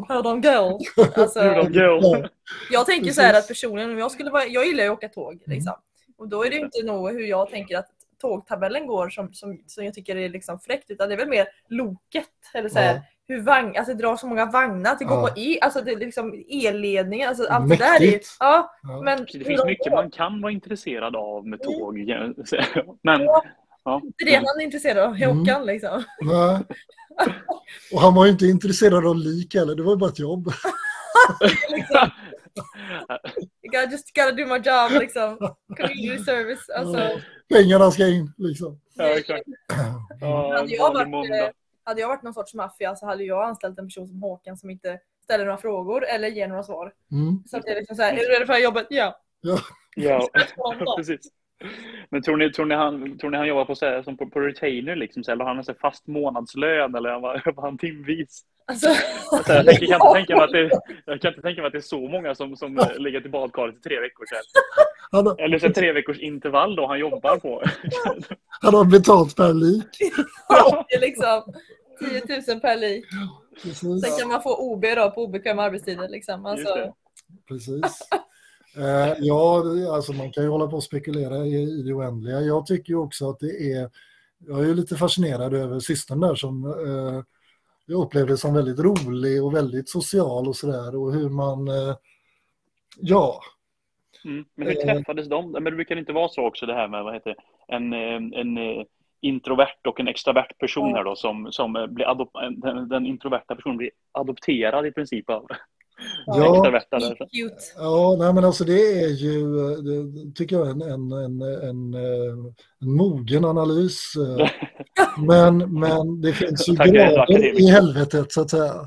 [0.07, 0.79] How de go.
[1.15, 2.29] Alltså, Hur de går.
[2.71, 5.09] jag tänker så här att personligen, om jag skulle vara, jag gillar ju att åka
[5.09, 5.33] tåg.
[5.33, 5.41] Mm.
[5.45, 5.73] Liksom.
[6.17, 7.87] Och då är det ju inte nog hur jag tänker att
[8.21, 11.47] tågtabellen går som, som, som jag tycker är liksom fräckt, utan det är väl mer
[11.69, 12.29] loket.
[12.53, 13.01] Eller så här, Ja.
[13.27, 15.27] hur vagn, alltså det drar så många vagnar, att det går Ja.
[15.33, 18.37] på e, alltså det är liksom elledningar, alltså allt det där är ju, Mäktigt.
[18.39, 19.01] ja, ja.
[19.01, 21.97] men Det hur finns mycket går, man kan vara intresserad av med tåg.
[23.01, 24.01] Men ja.
[24.17, 25.37] Det är det han är intresserad av, Mm.
[25.37, 26.03] Håkan liksom.
[27.91, 30.45] Och han var ju inte intresserad av lik heller, det var ju bara ett jobb.
[31.69, 32.09] liksom.
[33.61, 35.37] Gotta, just gotta do my job liksom.
[35.77, 36.69] Community service.
[36.69, 38.81] Alltså, Pengarna ska in liksom.
[38.93, 39.43] Ja, exakt.
[40.21, 41.49] Ja, Hade jag varit, eh,
[41.83, 44.69] hade jag varit någon sorts maffia så hade jag anställt en person som Håkan som
[44.69, 46.93] inte ställer några frågor eller ger några svar.
[47.11, 47.43] Mm.
[47.45, 48.87] Så att det är liksom så här, är du redo för jobbet?
[48.89, 49.19] Ja.
[49.95, 50.89] Ja, Spontant.
[50.97, 51.31] precis.
[52.09, 54.29] Men tror ni, tror ni, han, tror ni han jobbar på, så här, som på,
[54.29, 55.23] på retainer liksom?
[55.23, 58.41] Så här, eller har han en fast månadslön eller var han timvis?
[58.67, 58.87] Alltså,
[59.45, 60.69] Så här, jag, kan inte tänka mig att det,
[61.05, 63.31] jag kan inte tänka mig att det är så många som, som eh, ligger till
[63.31, 64.43] badkaret i tre veckor sedan.
[65.11, 67.63] Han, har- Eller så här, tre veckors intervall då han jobbar på.
[68.61, 69.87] han har betalt per lik.
[70.89, 71.53] det är liksom
[71.99, 73.05] 10 000 per lik.
[73.63, 74.01] Precis.
[74.01, 76.09] Sen kan man få OB då på obekväma arbetstider.
[76.09, 76.45] Liksom.
[76.45, 76.93] Alltså.
[77.47, 77.99] Precis.
[78.77, 82.41] Eh, ja, alltså man kan ju hålla på och spekulera i, i det oändliga.
[82.41, 83.89] Jag tycker ju också att det är,
[84.47, 87.23] jag är ju lite fascinerad över systern där som eh,
[87.85, 91.95] jag upplevde som väldigt rolig och väldigt social och sådär och hur man, eh,
[92.99, 93.41] ja,
[94.25, 94.45] Mm.
[94.55, 94.95] Men hur Eh.
[94.95, 95.51] träffades de?
[95.51, 97.75] Men det brukar inte vara så också det här med vad heter det?
[97.75, 98.83] en, eh, en eh,
[99.21, 103.77] introvert och en extrovert person här då som, som eh, blir den, den introverta personen
[103.77, 105.47] blir adopterad i princip av
[106.25, 106.81] Ja.
[107.31, 107.55] cute.
[107.77, 112.53] ja nej, men alltså det är ju, det, tycker jag, en, en, en, en, en
[112.79, 114.13] mogen analys.
[115.17, 118.85] Men, men det finns ju grader i helvetet så att säga.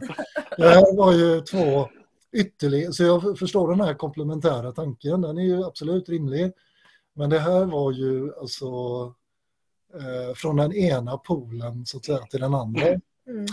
[0.56, 1.88] Det här var ju två
[2.32, 6.52] ytterligare, så jag förstår den här komplementära tanken, den är ju absolut rimlig.
[7.14, 8.66] Men det här var ju alltså
[9.94, 12.86] eh, från den ena polen så att säga till den andra.
[12.86, 13.46] Mm.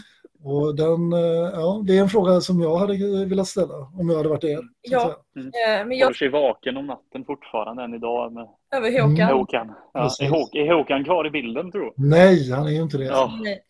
[0.48, 4.18] Och den, eh, ja, det är en fråga som jag hade velat ställa om jag
[4.18, 4.60] hade varit er.
[4.82, 5.00] Ja.
[5.00, 5.80] säga.
[5.80, 9.10] Eh, Men jag Håller sig vaken om natten fortfarande än idag med över Mm.
[9.12, 9.38] Håkan.
[9.38, 9.72] Håkan.
[9.94, 11.92] Ja, är, Håkan är Håkan kvar i bilden tror du?
[11.96, 13.04] Nej, han är ju inte det.
[13.06, 13.62] Ja, Nej.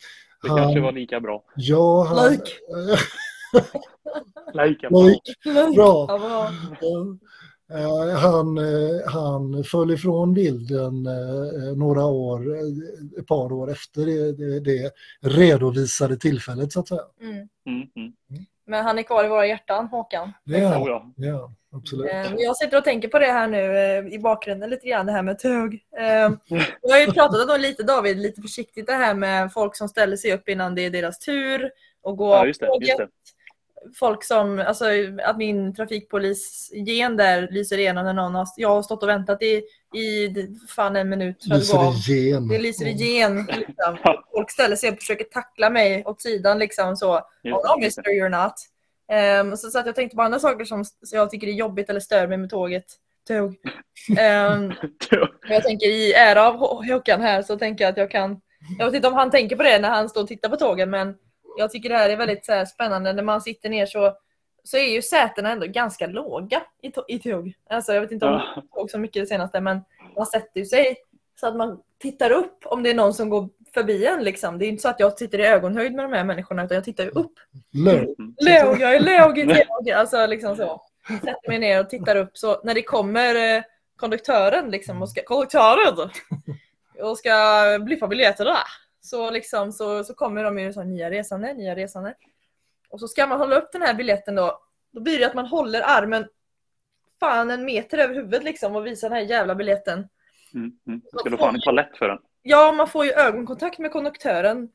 [0.42, 1.44] det Han- kanske var lika bra.
[1.56, 2.52] Ja, han, Like.
[4.68, 5.02] Lika bra.
[5.02, 5.76] Like.
[5.76, 6.06] Bra.
[6.10, 6.18] Ja,
[6.80, 7.18] bra.
[7.74, 12.42] Eh, han, eh, han föll ifrån bilden eh, några år,
[13.20, 17.02] ett par år efter det, det, det redovisade tillfället så att säga.
[17.22, 17.34] Mm.
[17.36, 18.14] Mm, mm.
[18.68, 20.34] Men han är kvar i våra hjärtan, Håkan.
[20.44, 21.14] Det är han.
[21.16, 21.52] ja.
[21.76, 22.12] Absolut.
[22.38, 25.40] Jag sitter och tänker på det här nu i bakgrunden lite grann, det här med
[25.40, 25.74] tåg.
[25.98, 26.32] Eh,
[26.82, 30.18] Vi har ju pratat om lite, David, lite försiktigt det här med folk som ställer
[30.18, 32.68] sig upp innan det är deras tur och går ja, just det.
[32.68, 32.88] tåget.
[32.88, 33.08] Just det.
[33.96, 34.86] Folk som, alltså
[35.24, 39.62] att min trafikpolis-gen där lyser igenom när någon har, jag har stått och väntat i,
[40.00, 40.34] i
[40.70, 41.94] fan en minut för att Lyser gå av.
[42.10, 42.48] igen.
[42.48, 43.48] Det lyser igen.
[43.58, 43.98] Liksom.
[44.36, 47.14] Folk ställer sig och försöker tackla mig åt sidan liksom så.
[47.44, 48.54] Oh, mister, you're not.
[49.12, 52.00] Ehm, så, så att jag tänkte på andra saker som jag tycker är jobbigt eller
[52.00, 52.86] stör mig med tåget.
[53.28, 53.56] Tåg.
[54.16, 54.74] Men
[55.50, 58.42] jag tänker i ära av Hå- Håkan här så tänker jag att jag kan...
[58.80, 60.90] Jag vet inte om han tänker på det när han står och tittar på tågen
[60.90, 61.16] men
[61.58, 63.14] jag tycker det här är väldigt så här, spännande.
[63.14, 64.18] När man sitter ner så,
[64.64, 67.54] så är ju sätena ändå ganska låga i, to- i tåg.
[67.70, 68.64] Alltså jag vet inte om Ja.
[68.74, 69.82] såg så mycket det senaste men
[70.16, 70.96] man sätter ju sig
[71.40, 74.58] så att man tittar upp om det är någon som går förbi en liksom.
[74.60, 76.84] Det är inte så att jag sitter i ögonhöjd med de här människorna utan jag
[76.84, 77.34] tittar ju upp.
[78.40, 79.90] Låg, jag är låg i tåg.
[79.90, 80.82] Alltså liksom så.
[81.08, 83.64] Sätter mig ner och tittar upp så när det kommer eh,
[83.96, 86.10] konduktören liksom och ska, konduktören
[87.02, 87.32] och ska
[87.82, 88.58] bliffa biljetterna
[89.06, 92.16] så liksom så, så kommer de ju så här, nya resande, nya resande.
[92.90, 94.62] Och så ska man hålla upp den här biljetten då.
[94.92, 96.28] Då blir det att man håller armen
[97.20, 100.08] fan en meter över huvudet liksom och visar den här jävla biljetten.
[100.54, 101.02] Mm, mm.
[101.14, 102.18] Ska du fan inte vara lätt för den?
[102.42, 104.70] Ja, man får ju ögonkontakt med konduktören.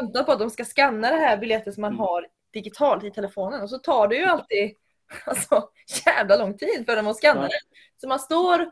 [0.00, 2.00] Väntar på att de ska skanna det här biljetten som man Mm.
[2.00, 3.60] har digitalt i telefonen.
[3.62, 4.70] Och så tar det ju alltid
[5.26, 5.68] alltså,
[6.06, 7.48] jävla lång tid för dem att skanna Ja.
[7.48, 7.60] det.
[8.00, 8.70] Så man står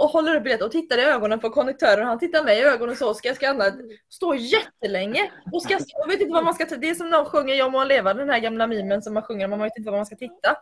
[0.00, 2.06] och håller upp biljetten och tittar i ögonen på konduktören.
[2.06, 3.64] Han tittar mig i ögonen så ska jag skanna.
[4.08, 5.30] Står jättelänge.
[5.52, 6.64] Och ska, jag vet inte vad man ska.
[6.64, 9.48] Det är som någon sjunger Jag må leva, den här gamla mimen som man sjunger.
[9.48, 10.56] Man vet inte vad man ska titta.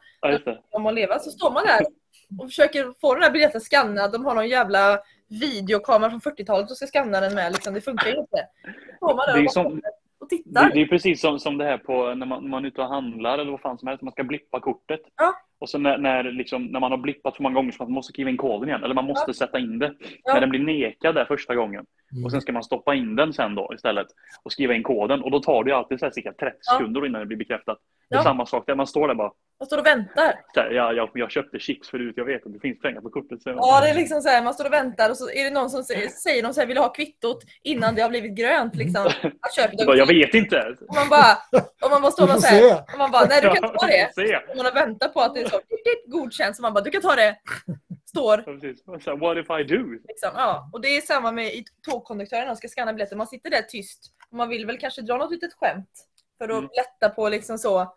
[0.70, 1.18] Jag må leva.
[1.18, 1.81] Så står man där
[2.38, 4.12] och försöker få den här biljetten skannad.
[4.12, 7.53] De har någon jävla videokamera från 40-talet och ska skanna den med.
[7.53, 7.74] Liksom.
[7.74, 8.46] Det funkar ju inte.
[9.01, 9.81] Så står man där och,
[10.33, 10.71] och det, tittar.
[10.75, 12.88] det är precis som, som det här på när man, när man är ute och
[12.88, 14.03] handlar eller vad fan som helst.
[14.03, 15.01] Man ska blippa kortet.
[15.17, 15.35] Ja.
[15.61, 18.12] Och så när, när, liksom, när man har blippat så många gånger så man måste
[18.12, 18.85] skriva in koden igen.
[18.85, 19.95] Eller man måste sätta in det.
[20.25, 20.35] Ja.
[20.35, 21.85] När den blir nekad där första gången.
[22.25, 24.07] Och sen ska man stoppa in den sen då istället.
[24.43, 25.23] Och skriva in koden.
[25.23, 26.73] Och då tar det ju alltid så här cirka 30 Ja.
[26.79, 27.79] sekunder innan det blir bekräftat.
[28.09, 28.23] Det är Ja.
[28.23, 28.75] samma sak där.
[28.75, 29.33] Man står där bara.
[29.61, 30.35] Man står och väntar.
[30.57, 32.14] Här, jag, jag, jag köpte chips förut.
[32.16, 33.42] Jag vet att det finns pengar på kortet.
[33.42, 35.51] Så Ja, det är liksom så här, man står och väntar och så är det
[35.51, 38.33] någon som säger, säger de så här, vill du ha kvittot innan det har blivit
[38.37, 39.03] grönt liksom.
[39.57, 40.77] Jag, har bara, jag vet inte.
[40.88, 43.49] Och man bara, och man bara står och så här, och man bara, nej du
[43.55, 44.11] kan ta det.
[44.51, 45.61] Och man har väntat på att det är så,
[46.07, 47.37] godkänt, så man bara, du kan ta det.
[48.07, 48.44] Står.
[49.05, 49.83] Ja, What if I do?
[50.09, 50.71] Liksom, ja.
[50.73, 51.51] Och det är samma med
[51.88, 53.18] tågkonduktören, de ska scanna biljetten.
[53.18, 54.12] Man sitter där tyst.
[54.31, 56.05] Och man vill väl kanske dra något litet skämt.
[56.38, 56.71] För att Mm.
[56.77, 57.94] lätta på liksom så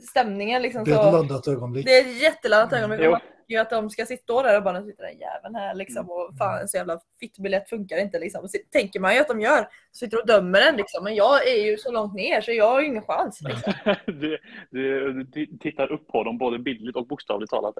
[0.00, 0.62] stämningen.
[0.62, 1.10] Liksom, Det är ett så.
[1.12, 1.86] laddat ögonblick.
[1.86, 3.00] Det är ett jätteladdat ögonblick.
[3.04, 3.16] Jo.
[3.48, 6.10] Tycker ju att de ska sitta där och bara, nu sitter den jäveln här liksom.
[6.10, 8.44] Och fan, så jävla fittbiljett funkar inte liksom.
[8.44, 9.68] Och så tänker man ju att de gör.
[9.92, 11.04] Sitter och dömer den liksom.
[11.04, 13.40] Men jag är ju så långt ner så jag har ju ingen chans.
[13.40, 13.72] Liksom.
[14.06, 14.38] du,
[14.70, 17.74] du, du tittar upp på dem både bildligt och bokstavligt talat.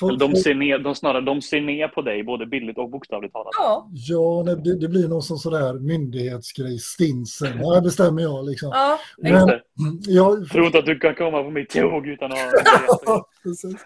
[0.00, 3.32] Får- de, ser ner, de, snarare, de ser ner på dig både bildligt och bokstavligt
[3.32, 3.52] talat.
[3.58, 7.52] Ja, Ja, det, det blir någon sån sådär myndighetsgrej, stinsen.
[7.58, 8.70] Här bestämmer jag liksom.
[8.72, 8.98] ja.
[9.18, 9.60] Men-.
[10.06, 12.50] Jag, Tror inte att du kan komma på mitt tåg utan att ha
[13.06, 13.76] Ja, precis.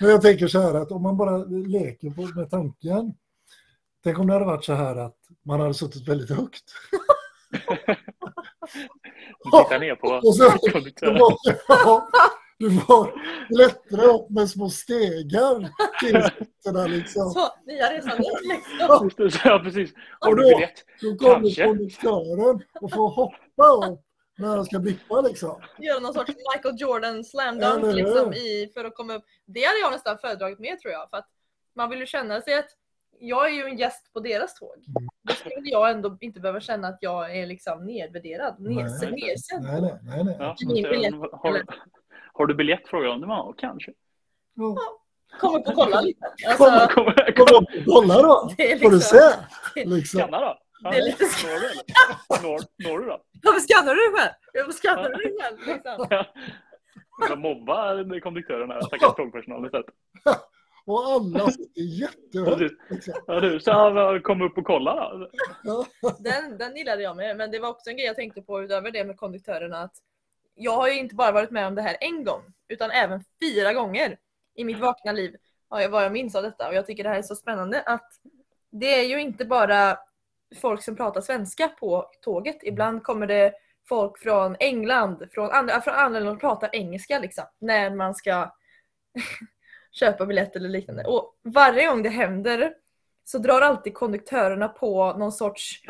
[0.00, 3.14] Men jag tänker så här att om man bara leker på, med tanken.
[4.04, 6.64] Tänk om det hade varit så här att man hade suttit väldigt högt.
[9.44, 11.18] Du tittar ner på Och så, du, konduktören.
[12.58, 13.22] du var
[13.58, 15.68] lättare upp med små stegar
[16.00, 17.30] till sätterna liksom.
[17.30, 19.30] Så, nya resan liksom.
[19.44, 19.92] Ja, precis.
[20.20, 20.84] Har du biljett?
[21.02, 24.00] Då kommer konduktören och får hoppa upp
[24.38, 25.60] när han ska bippa liksom.
[25.78, 29.24] Göra någon sorts Michael Jordan slam dunk liksom, i, för att komma upp.
[29.46, 31.10] Det hade jag nästan föredragit med tror jag.
[31.10, 31.28] För att
[31.76, 32.68] man vill ju känna sig att
[33.20, 34.74] jag är ju en gäst på deras tåg.
[34.76, 35.08] Mm.
[35.22, 39.10] Då skulle jag ändå inte behöva känna att jag är liksom nedvärderad, neds- Nej.
[39.10, 39.64] nedsänd.
[39.64, 40.24] Nej, nej, nej.
[40.24, 40.36] nej.
[40.38, 41.64] Ja, har,
[42.32, 42.88] har du biljett?
[42.88, 43.20] Frågar de.
[43.22, 43.92] Ja, kanske.
[44.54, 44.76] Ja.
[45.40, 46.20] Kom upp och kolla lite.
[46.58, 47.04] Kom, Alltså, Kom,
[47.36, 48.50] Kom och kolla då.
[48.58, 49.18] är Får du liksom,
[49.74, 49.84] se?
[49.84, 50.20] Liksom.
[50.20, 50.58] Skanna då.
[50.82, 52.42] Ja, Det är lite- eller?
[52.42, 53.22] Når, du då?
[53.42, 54.32] varför skannar du dig själv?
[54.54, 55.58] Varför skannar du dig själv?
[55.66, 56.06] Liksom.
[56.10, 56.26] Ja.
[57.28, 59.86] Jag mobbar konduktören här, stackars tågpersonal istället.
[60.86, 62.72] Och alla sitter jättehögt.
[62.90, 63.14] Liksom.
[63.26, 65.12] Ja, du, så han kom upp och kolla
[65.64, 65.86] då.
[66.18, 68.90] Den, den gillade jag med, men det var också en grej jag tänkte på utöver
[68.90, 69.78] det med konduktörerna.
[69.82, 69.94] Att
[70.54, 73.72] jag har ju inte bara varit med om det här en gång, utan även fyra
[73.72, 74.18] gånger
[74.54, 75.36] i mitt vakna liv.
[75.68, 77.82] har jag- Vad jag minns av detta och jag tycker det här är så spännande
[77.82, 78.10] att
[78.70, 79.98] det är ju inte bara
[80.56, 82.58] folk som pratar svenska på tåget.
[82.62, 83.52] Ibland kommer det
[83.88, 87.44] folk från England, från andra, från andra länder och pratar engelska liksom.
[87.60, 88.52] När man ska
[89.92, 91.04] köpa biljett eller liknande.
[91.04, 92.74] Och varje gång det händer
[93.24, 95.80] så drar alltid konduktörerna på någon sorts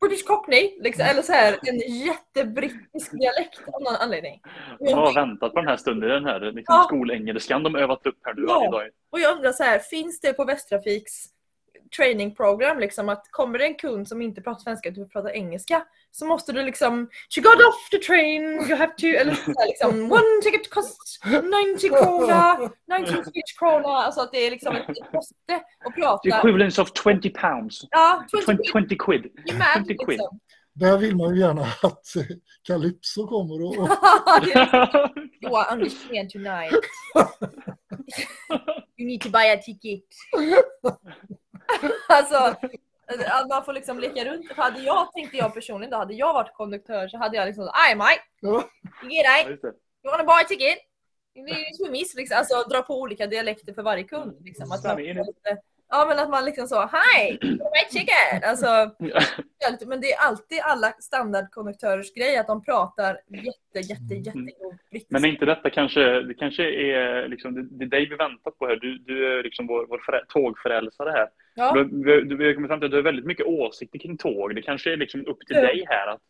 [0.00, 4.40] British Cockney, liksom, eller så här en jättebrittisk dialekt av någon anledning.
[4.78, 6.84] Jag har väntat på den här stunden, den här liksom, Ja.
[6.86, 8.54] skolengelskan de övat upp här nu Ja.
[8.54, 8.88] varje dag.
[9.10, 11.24] Och jag undrar så här, finns det på Västtrafiks
[11.96, 15.84] training program liksom att kommer det en kund som inte pratar svenska utan pratar engelska
[16.10, 19.66] så måste du liksom You got off the train, you have to, eller så här,
[19.66, 24.86] liksom one ticket costs 90 krona, 19 Swedish krona, alltså att det är liksom ett
[25.12, 25.34] måste
[25.84, 26.28] att The prata.
[26.28, 27.80] equivalence of 20 pounds.
[27.90, 28.40] Ja, 20
[28.72, 29.24] 20, 20 quid.
[29.24, 30.08] you mad 20 quid.
[30.08, 30.40] liksom.
[30.72, 32.06] Där vill man ju gärna att
[32.62, 33.88] Calypso kommer och, och
[35.42, 36.74] You are on the train tonight.
[39.00, 40.04] You need to buy a ticket.
[42.08, 42.56] alltså,
[43.26, 44.48] att man får liksom leka runt.
[44.48, 47.70] För hade jag, tänkte jag personligen då, hade jag varit konduktör så hade jag liksom
[47.72, 47.94] Aj
[49.42, 49.68] it, just det.
[50.04, 50.78] you wanna buy ticket?
[51.34, 52.38] You miss, liksom.
[52.38, 54.36] Alltså dra på olika dialekter för varje kund.
[54.44, 54.72] Liksom.
[54.72, 54.98] Att man,
[55.88, 58.44] ja men att man liksom så, hi, a ticket?
[58.44, 58.90] Alltså,
[59.86, 65.06] Men det är alltid alla standardkonduktörers grej att de pratar jätte, jätte, jättegod brittiska.
[65.08, 68.58] Men är inte detta kanske, det kanske är liksom, det, det är dig vi väntat
[68.58, 68.76] på här.
[68.76, 71.28] Du, du är liksom vår, vår tågfrälsare här.
[71.58, 71.72] Ja.
[71.72, 74.16] Du, vi, du, vi har kommit fram till att du har väldigt mycket åsikter kring
[74.18, 74.54] tåg.
[74.54, 75.62] Det kanske är liksom upp till Ja.
[75.62, 76.20] dig här att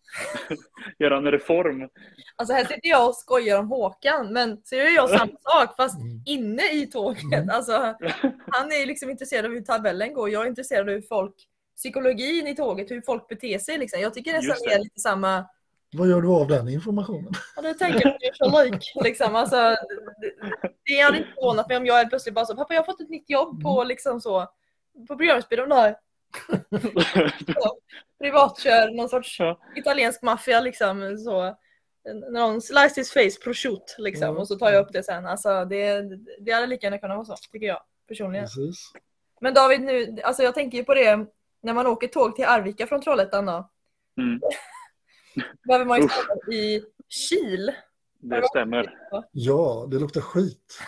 [0.99, 1.89] göra en reform.
[2.37, 6.01] Alltså här sitter jag och skojar om Håkan men så gör jag samma sak fast
[6.01, 6.23] Mm.
[6.27, 7.23] inne i tåget.
[7.35, 7.49] Mm.
[7.55, 7.73] Alltså,
[8.51, 10.31] han är liksom intresserad av hur tabellen går.
[10.31, 11.35] Jag är intresserad av hur folk,
[11.77, 13.79] psykologin i tåget, hur folk beter sig.
[13.79, 14.01] Liksom.
[14.01, 15.45] Jag tycker nästan det är lite samma,
[15.93, 17.33] vad gör du av den informationen?
[17.57, 18.87] ja, det tänker jag you're like.
[19.05, 19.37] Liksom.
[19.37, 22.81] Alltså, det, det hade inte förvånat mig om jag helt plötsligt bara så, pappa jag
[22.83, 24.47] har fått ett nytt jobb på liksom så,
[25.09, 25.97] på programbyrån där.
[28.21, 29.61] Privatkör någon sorts Ja.
[29.77, 31.19] italiensk maffia liksom.
[31.19, 31.57] Så,
[32.33, 34.41] någon slice his face prosciutto liksom Ja.
[34.41, 35.27] och så tar jag upp det sen.
[35.27, 36.03] Alltså, det,
[36.41, 38.45] det hade lika gärna kunnat vara så tycker jag personligen.
[38.47, 38.93] Precis.
[39.41, 41.27] Men David, nu, alltså jag tänker ju på det
[41.63, 43.71] när man åker tåg till Arvika från Trollhättan då.
[44.21, 44.41] Mm,
[45.67, 47.73] Behöver man ju stanna i Kil.
[48.21, 48.95] det stämmer.
[49.33, 50.79] Ja, det luktar skit.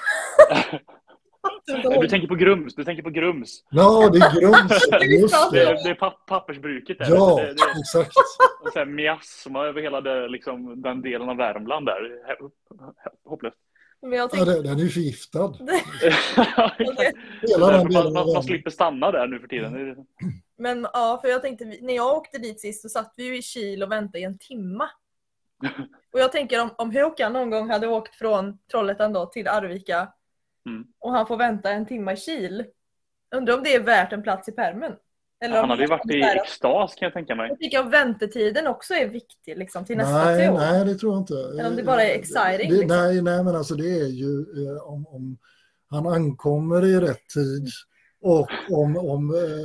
[2.01, 2.75] Du tänker på Grums.
[2.75, 3.65] Du tänker på Grums.
[3.71, 4.73] Ja, det är grums.
[5.21, 5.83] Just Det, det.
[5.85, 7.07] det är papp, pappersbruket där.
[7.11, 8.13] Ja, Det, det, exakt.
[8.63, 12.01] och så här miasma över hela det, liksom, den delen av Värmland där.
[13.25, 13.57] Hopplöst.
[14.03, 15.55] Men jag Ja, tänkte, det- den är ju förgiftad.
[17.59, 19.97] Man, man, man slipper stanna där nu för tiden.
[20.59, 23.43] men ja, för jag tänkte, när jag åkte dit sist så satt vi ju i
[23.43, 24.91] Kil och väntade i en timma.
[26.13, 30.09] Och jag tänker om, om Håkan någon gång hade åkt från Trollhättan då till Arvika
[30.67, 30.85] Mm.
[31.01, 32.65] och han får vänta en timma i Kil.
[33.37, 34.93] Undrar om det är värt en plats i permen?
[35.45, 37.49] Eller Han hade ju varit i extas kan jag tänka mig.
[37.49, 40.57] Jag tycker att väntetiden också är viktig liksom, till nästa Nej, tåg.
[40.59, 41.35] nej, det tror jag inte.
[41.35, 42.99] Eller om det bara är exciting, Det, liksom.
[42.99, 45.39] nej, nej, men alltså det är ju eh, om, om
[45.91, 47.69] han ankommer i rätt tid
[48.23, 49.65] och om, om eh,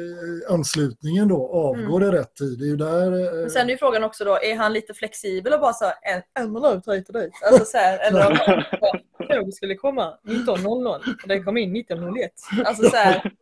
[0.00, 2.58] eh, anslutningen då avgår i rätt tid.
[2.58, 3.42] Det är ju där...
[3.42, 5.94] eh, sen är ju frågan också då, är han lite flexibel och bara så här,
[6.02, 7.32] en, en minut hit och dit?
[7.50, 8.38] Alltså så här, eller om
[9.28, 12.28] han skulle komma 19.00 och det kom in 19.01.
[12.64, 13.32] Alltså så här,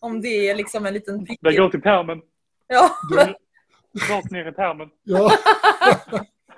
[0.00, 1.38] om det är liksom en liten pick.
[1.42, 2.20] Det går till pärmen.
[2.66, 2.90] Ja,
[4.10, 4.88] Rakt ner i pärmen.
[5.02, 5.32] Ja,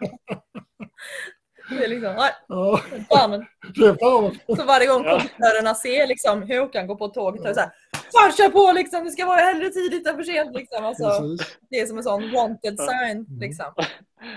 [1.70, 3.30] det är liksom, nej, ja, fan.
[3.30, 3.44] men.
[3.74, 4.56] det är fan.
[4.56, 5.10] Så varje gång Ja.
[5.10, 7.70] konduktörerna ser liksom Håkan gå på tåget och är så här,
[8.12, 10.84] fan kör på liksom, det ska vara hellre tidigt än för sent liksom.
[10.84, 11.22] Alltså,
[11.70, 13.66] det är som en sån wanted sign liksom.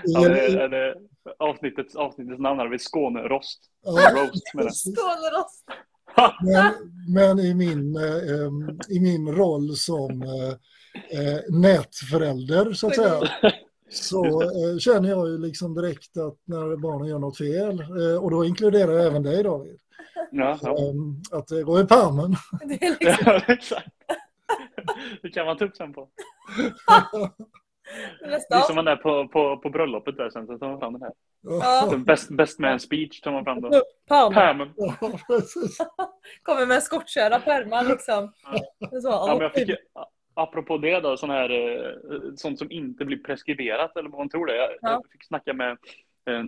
[0.03, 0.95] Ja, det, är- det, är
[1.39, 3.59] avsnittets, avsnittets namn här, vi Skånerost.
[3.85, 4.83] Ja, Roast.
[4.95, 5.63] Skånerost.
[6.43, 6.73] men,
[7.13, 13.19] men i, min, eh, i min roll som eh, eh, nätförälder så att säga
[13.89, 18.31] så eh, känner jag ju liksom direkt att när barnen gör något fel eh, och
[18.31, 19.79] då inkluderar jag även dig David.
[20.31, 20.77] Ja, ja.
[20.77, 22.35] em, att det går i pärmen.
[22.65, 23.87] Det är liksom, exakt.
[25.21, 26.09] Det kan man ta upp sen på.
[28.19, 30.93] Det är som man är på, på, på bröllopet där sen, så tar man fram
[30.93, 31.11] den här.
[31.41, 31.97] Ja.
[31.97, 33.69] Best, best man speech tar man fram då.
[34.07, 34.33] Pärmen.
[34.33, 34.73] Pärmen.
[34.75, 35.77] Ja, precis.
[36.43, 38.33] Kommer med skottkörda pärmar liksom.
[39.01, 39.75] Så, Ja, men jag ja, fick,
[40.37, 41.91] apropå det då, sån här, eh,
[42.35, 44.55] sånt som inte blir preskriberat eller vad man tror det.
[44.55, 44.77] Jag, Ja.
[44.81, 45.71] jag fick snacka med,
[46.29, 46.43] eh,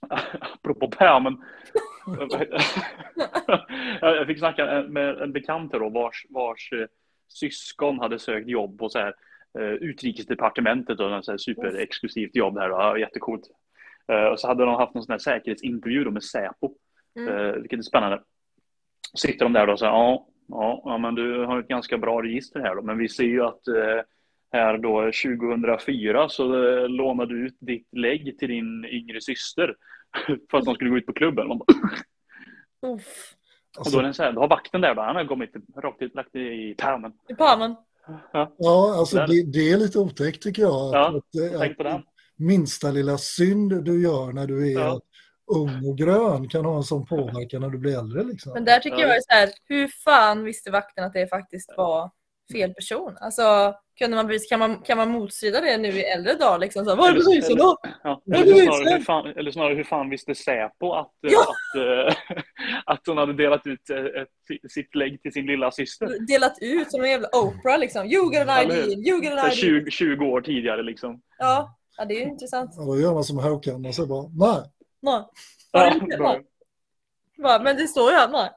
[0.40, 1.44] apropå pärmen.
[4.00, 6.86] jag fick snacka med en bekant då, vars, vars eh,
[7.28, 9.14] syskon hade sökt jobb på så här,
[9.58, 12.68] eh, utrikesdepartementet och så här superexklusivt jobb här.
[12.68, 12.98] Då.
[12.98, 13.50] Jättecoolt.
[14.32, 16.74] Och så hade de haft någon sån här säkerhetsintervju då med Säpo.
[17.18, 17.60] Mm.
[17.60, 18.22] Vilket är spännande.
[19.14, 22.22] Sitter de där då och säger ja, ja, ja, men du har ett ganska bra
[22.22, 22.82] register här då.
[22.82, 24.00] Men vi ser ju att eh,
[24.52, 29.76] här då 2004 så eh, lånade du ut ditt lägg till din yngre syster
[30.50, 31.48] för att de skulle gå ut på klubben.
[31.48, 31.66] Man bara,
[32.94, 33.34] Uff.
[33.78, 36.02] Och då, är den så här, då har vakten där, då, han har kommit rakt
[36.02, 37.12] ut, lagt i pärmen.
[37.28, 37.74] I palmen.
[38.32, 40.94] ja, alltså det, det är lite otäckt tycker jag.
[40.94, 42.02] Ja, att, att, Tänk på den.
[42.36, 45.00] minsta lilla synd du gör när du är Ja.
[45.46, 48.22] Ung och grön kan ha en sån påverkan när du blir äldre.
[48.24, 48.52] Liksom.
[48.52, 49.06] Men där tycker Ja.
[49.06, 52.10] jag är så här, hur fan visste vakten att det faktiskt var
[52.52, 53.16] fel person?
[53.20, 56.58] Alltså, kunde man, kan, man, kan man motstrida det nu i äldre dagar?
[56.58, 57.76] Liksom, så vad är Eller- bevisen då?
[58.02, 58.22] Ja.
[58.34, 58.94] Eller, snarare, så.
[58.96, 61.40] hur fan, eller snarare hur fan visste Säpo att, eh, Ja.
[61.40, 61.76] att,
[62.16, 62.36] eh,
[62.86, 66.26] att hon hade delat ut eh, ett, sitt lägg till sin lilla syster?
[66.28, 68.06] Delat ut som en jävla Oprah liksom.
[68.06, 69.54] You get an ID, you get an ID.
[69.56, 71.20] 20, 20 år tidigare liksom.
[71.38, 72.70] Ja, ja, det är ju intressant.
[72.76, 74.62] Ja, då gör man som Håkan och så bara, nej.
[75.04, 75.24] Nej.
[75.72, 76.16] Har Ja, du inte?
[76.16, 76.32] bra.
[76.32, 76.46] Nej.
[77.38, 78.50] Bara, Men det står ju här, nej.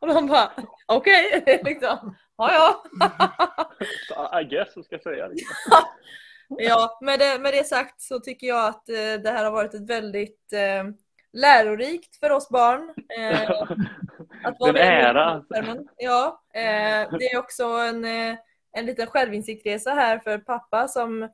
[0.00, 0.52] Och de bara,
[0.88, 2.16] okej, liksom.
[2.36, 2.82] Ja,
[4.10, 4.40] ja.
[4.40, 5.26] I guess, så ska jag säga.
[5.28, 5.54] Liksom.
[6.58, 9.74] Ja, med det, med det sagt så tycker jag att eh, det här har varit
[9.74, 10.84] ett väldigt eh,
[11.32, 12.94] lärorikt för oss barn.
[13.18, 13.50] Eh,
[14.44, 15.44] att vara Den ära.
[15.50, 15.88] skärmen.
[15.96, 18.36] Ja, eh, det är också en, eh,
[18.72, 21.28] en liten självinsiktresa här för pappa som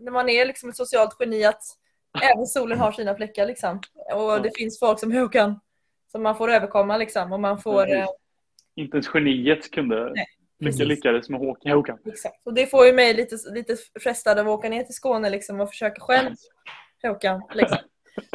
[0.00, 1.62] när man är liksom ett socialt geni att
[2.22, 3.80] även solen har sina fläckar liksom.
[4.14, 5.60] Och det finns folk som Håkan
[6.12, 8.06] som man får överkomma liksom och man får eh,
[8.76, 10.26] Inte ens geniet kunde Nej,
[10.58, 11.72] lycka, lyckades med Håkan.
[11.72, 11.98] Håkan.
[12.06, 12.46] Exakt.
[12.46, 15.60] Och det får ju mig lite, lite frestad av att åka ner till Skåne liksom
[15.60, 16.34] och försöka själv
[17.02, 17.42] Håkan.
[17.54, 17.78] Liksom.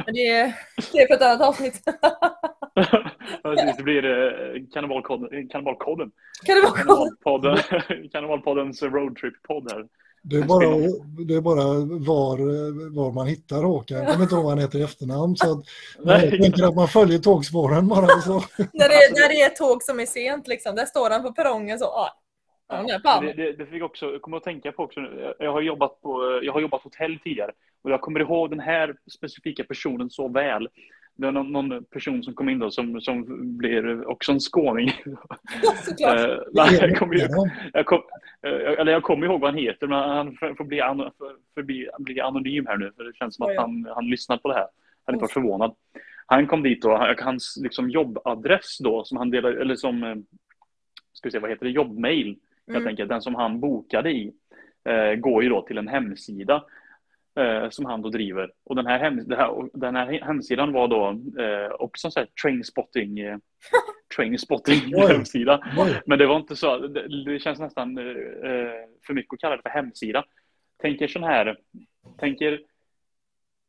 [0.05, 0.53] Men det är,
[0.91, 1.83] det är för ett annat avsnitt.
[3.43, 5.49] Precis, det blir eh, Kannibalkodden.
[5.49, 6.11] Kannibalkodden.
[6.45, 7.23] Kan det vara coolt?
[7.23, 8.09] Kannibalpodden.
[8.11, 9.87] Kannibalpoddens roadtrip-podd här.
[10.21, 10.65] Det är bara,
[11.27, 11.63] det är bara
[12.09, 12.37] var,
[12.95, 13.97] var man hittar Håkan.
[13.97, 15.35] Jag kommer inte ihåg vad han heter i efternamn.
[15.35, 15.65] Så att,
[16.21, 18.07] jag tänker att man följer tågspåren bara.
[18.07, 18.33] Så.
[18.57, 20.75] När det, när det är ett tåg som är sent liksom.
[20.75, 21.85] Där står han på perrongen så.
[21.85, 24.99] Ah, ja, Det, det, det fick också, jag kommer att tänka på också,
[25.39, 27.51] jag har jobbat på, jag har jobbat hotell tidigare
[27.83, 30.67] och jag kommer ihåg den här specifika personen så väl.
[31.19, 33.25] Det var någon, någon person som kom in då som, som
[33.57, 34.89] blir också en skåning.
[35.85, 36.19] Såklart.
[36.19, 36.37] Eh,
[36.81, 38.01] jag kommer Ja, jag, kom,
[38.41, 41.11] eh, eller jag kommer ihåg vad han heter, men han får, bli, an,
[41.53, 41.63] får
[41.99, 43.61] bli, anonym här nu, för det känns som att ja.
[43.61, 44.61] han, han lyssnat på det här.
[44.61, 44.69] Jag
[45.05, 45.75] hade inte varit förvånad.
[46.25, 50.15] Han kom dit och han- hans liksom, jobbadress då, som han delade, eller som, eh,
[51.13, 52.37] ska vi se, vad heter det, jobbmail,
[52.69, 52.87] Mm.
[52.87, 54.33] enkelt, den som han bokade i,
[55.17, 56.63] går ju då till en hemsida
[57.39, 58.51] eh, som han då driver.
[58.65, 61.07] Och den här, hem, här, den här hemsidan var då
[61.43, 63.37] eh, också en sån här trainspotting, eh,
[64.15, 65.73] trainspotting hemsida.
[66.05, 68.03] Men det var inte så, det, det känns nästan eh,
[68.51, 68.71] eh,
[69.07, 70.25] för mycket att kalla det för hemsida.
[70.81, 71.57] Tänk er sån här,
[72.19, 72.59] tänk er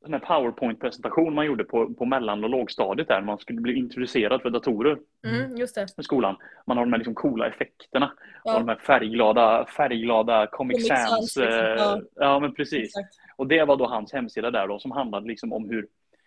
[0.05, 4.43] sån här powerpoint-presentation man gjorde på, på mellan och lågstadiet där man skulle bli introducerad
[4.43, 5.57] för datorer Mm,
[5.99, 6.37] i skolan.
[6.67, 8.13] Man har de här liksom coola effekterna
[8.45, 8.55] Ja.
[8.55, 11.37] och de här färgglada, färgglada Comic, Comic Sans.
[11.37, 11.43] Liksom.
[11.43, 12.01] eh, Ja.
[12.15, 12.41] ja.
[12.41, 12.85] men precis.
[12.97, 13.15] Exakt.
[13.37, 15.87] Och det var då hans hemsida där då som handlade liksom om hur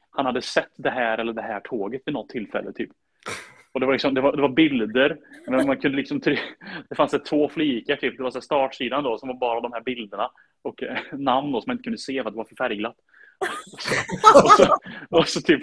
[0.09, 2.89] han hade sett det här eller det här tåget vid något tillfälle typ.
[3.71, 5.17] Och det var, liksom, det var, det var bilder,
[5.47, 6.19] men man kunde liksom
[6.89, 8.17] det fanns två flikar typ.
[8.17, 10.29] Det var så startsidan då som var bara de här bilderna
[10.61, 12.95] och eh, namn då som man inte kunde se för att det var för färgglatt.
[14.43, 14.75] Och så,
[15.09, 15.61] och så, typ,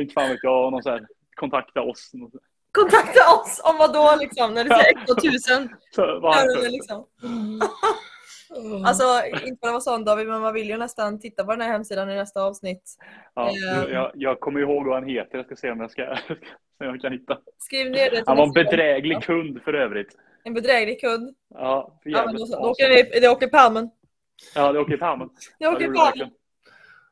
[0.00, 1.06] inte fan vet jag, någon så här,
[1.36, 2.10] kontakta oss.
[2.72, 5.68] Kontakta oss om vad då liksom när det säger extra tusen.
[5.90, 6.56] Så, Där varför?
[6.56, 7.06] under, liksom.
[8.86, 9.04] Alltså
[9.46, 11.68] inte för att vara sån David men man vill ju nästan titta på den här
[11.72, 12.96] hemsidan i nästa avsnitt.
[13.34, 13.92] Ja, Eh.
[13.92, 15.36] jag, jag kommer ihåg vad han heter.
[15.38, 16.02] Jag ska se om jag, ska,
[16.80, 17.38] om jag kan hitta.
[17.58, 20.16] Skriv ner det Han var en bedräglig kund för övrigt.
[20.44, 21.34] En bedräglig kund.
[21.54, 23.90] Ja, för Ja, men då, då åker vi, det åker palmen.
[24.54, 25.28] Ja, det åker i pärmen.
[25.58, 26.30] Det åker palmen.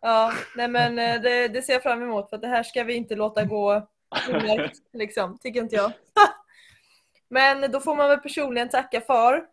[0.08, 2.94] Ja, nej men eh, det, det ser jag fram emot för det här ska vi
[2.94, 3.88] inte låta gå
[4.28, 5.92] omärkt, liksom, tycker inte jag.
[7.30, 9.44] Men då får man väl personligen tacka far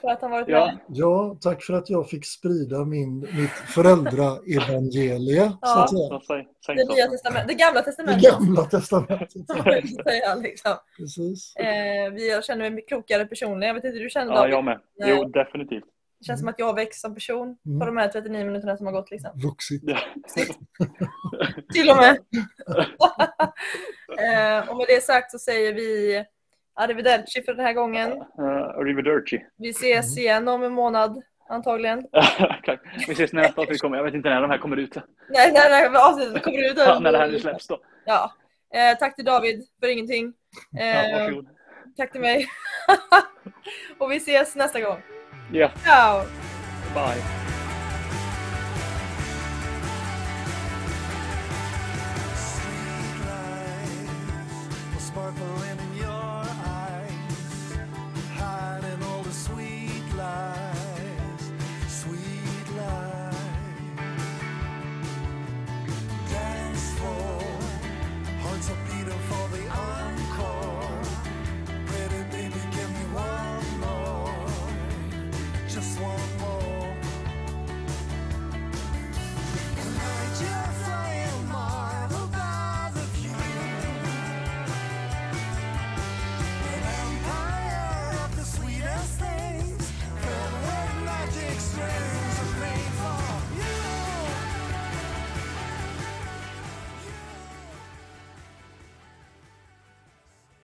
[0.00, 0.66] för att han varit Ja.
[0.66, 0.78] med.
[0.88, 5.82] Ja, tack för att jag fick sprida min, mitt föräldraevangelie, så Ja.
[6.16, 6.44] att säga.
[6.60, 8.22] Så, Det, nya testament, det gamla Det testamentet.
[8.32, 9.32] gamla testamentet.
[10.06, 10.74] säga, liksom.
[10.96, 11.56] Precis.
[11.56, 13.68] eh, vi, jag känner mig klokare personligen.
[13.68, 14.54] Jag vet inte hur du känner Ja, David?
[14.54, 14.80] jag med.
[14.96, 15.84] Jo, definitivt.
[16.18, 17.80] Det känns som att jag har växt som person Mm.
[17.80, 19.10] på de här 39 minuterna som har gått.
[19.10, 19.30] Liksom.
[19.34, 19.82] Vuxit.
[19.84, 19.98] Ja.
[21.72, 22.16] Till och med.
[24.18, 26.24] eh, och med det sagt så säger vi
[26.74, 28.12] arrivederci för den här gången.
[28.12, 28.46] Uh,
[28.80, 29.44] Arrivederci.
[29.56, 32.06] Vi ses igen om en månad antagligen.
[33.06, 33.80] Vi ses nästa avsnitt.
[33.80, 33.96] kommer.
[33.96, 34.94] Jag vet inte när de här kommer ut.
[35.28, 36.74] Nej, nej, nej, avsnittet kommer ut.
[36.76, 37.78] Ja, när det här nu släpps då.
[38.06, 38.32] Ja.
[38.74, 40.32] Eh, tack till David för ingenting.
[40.70, 41.48] Ja, Eh, varsågod.
[41.96, 42.46] tack till mig.
[43.98, 45.02] och vi ses nästa gång.
[45.84, 46.26] Ciao!
[46.94, 47.45] bye.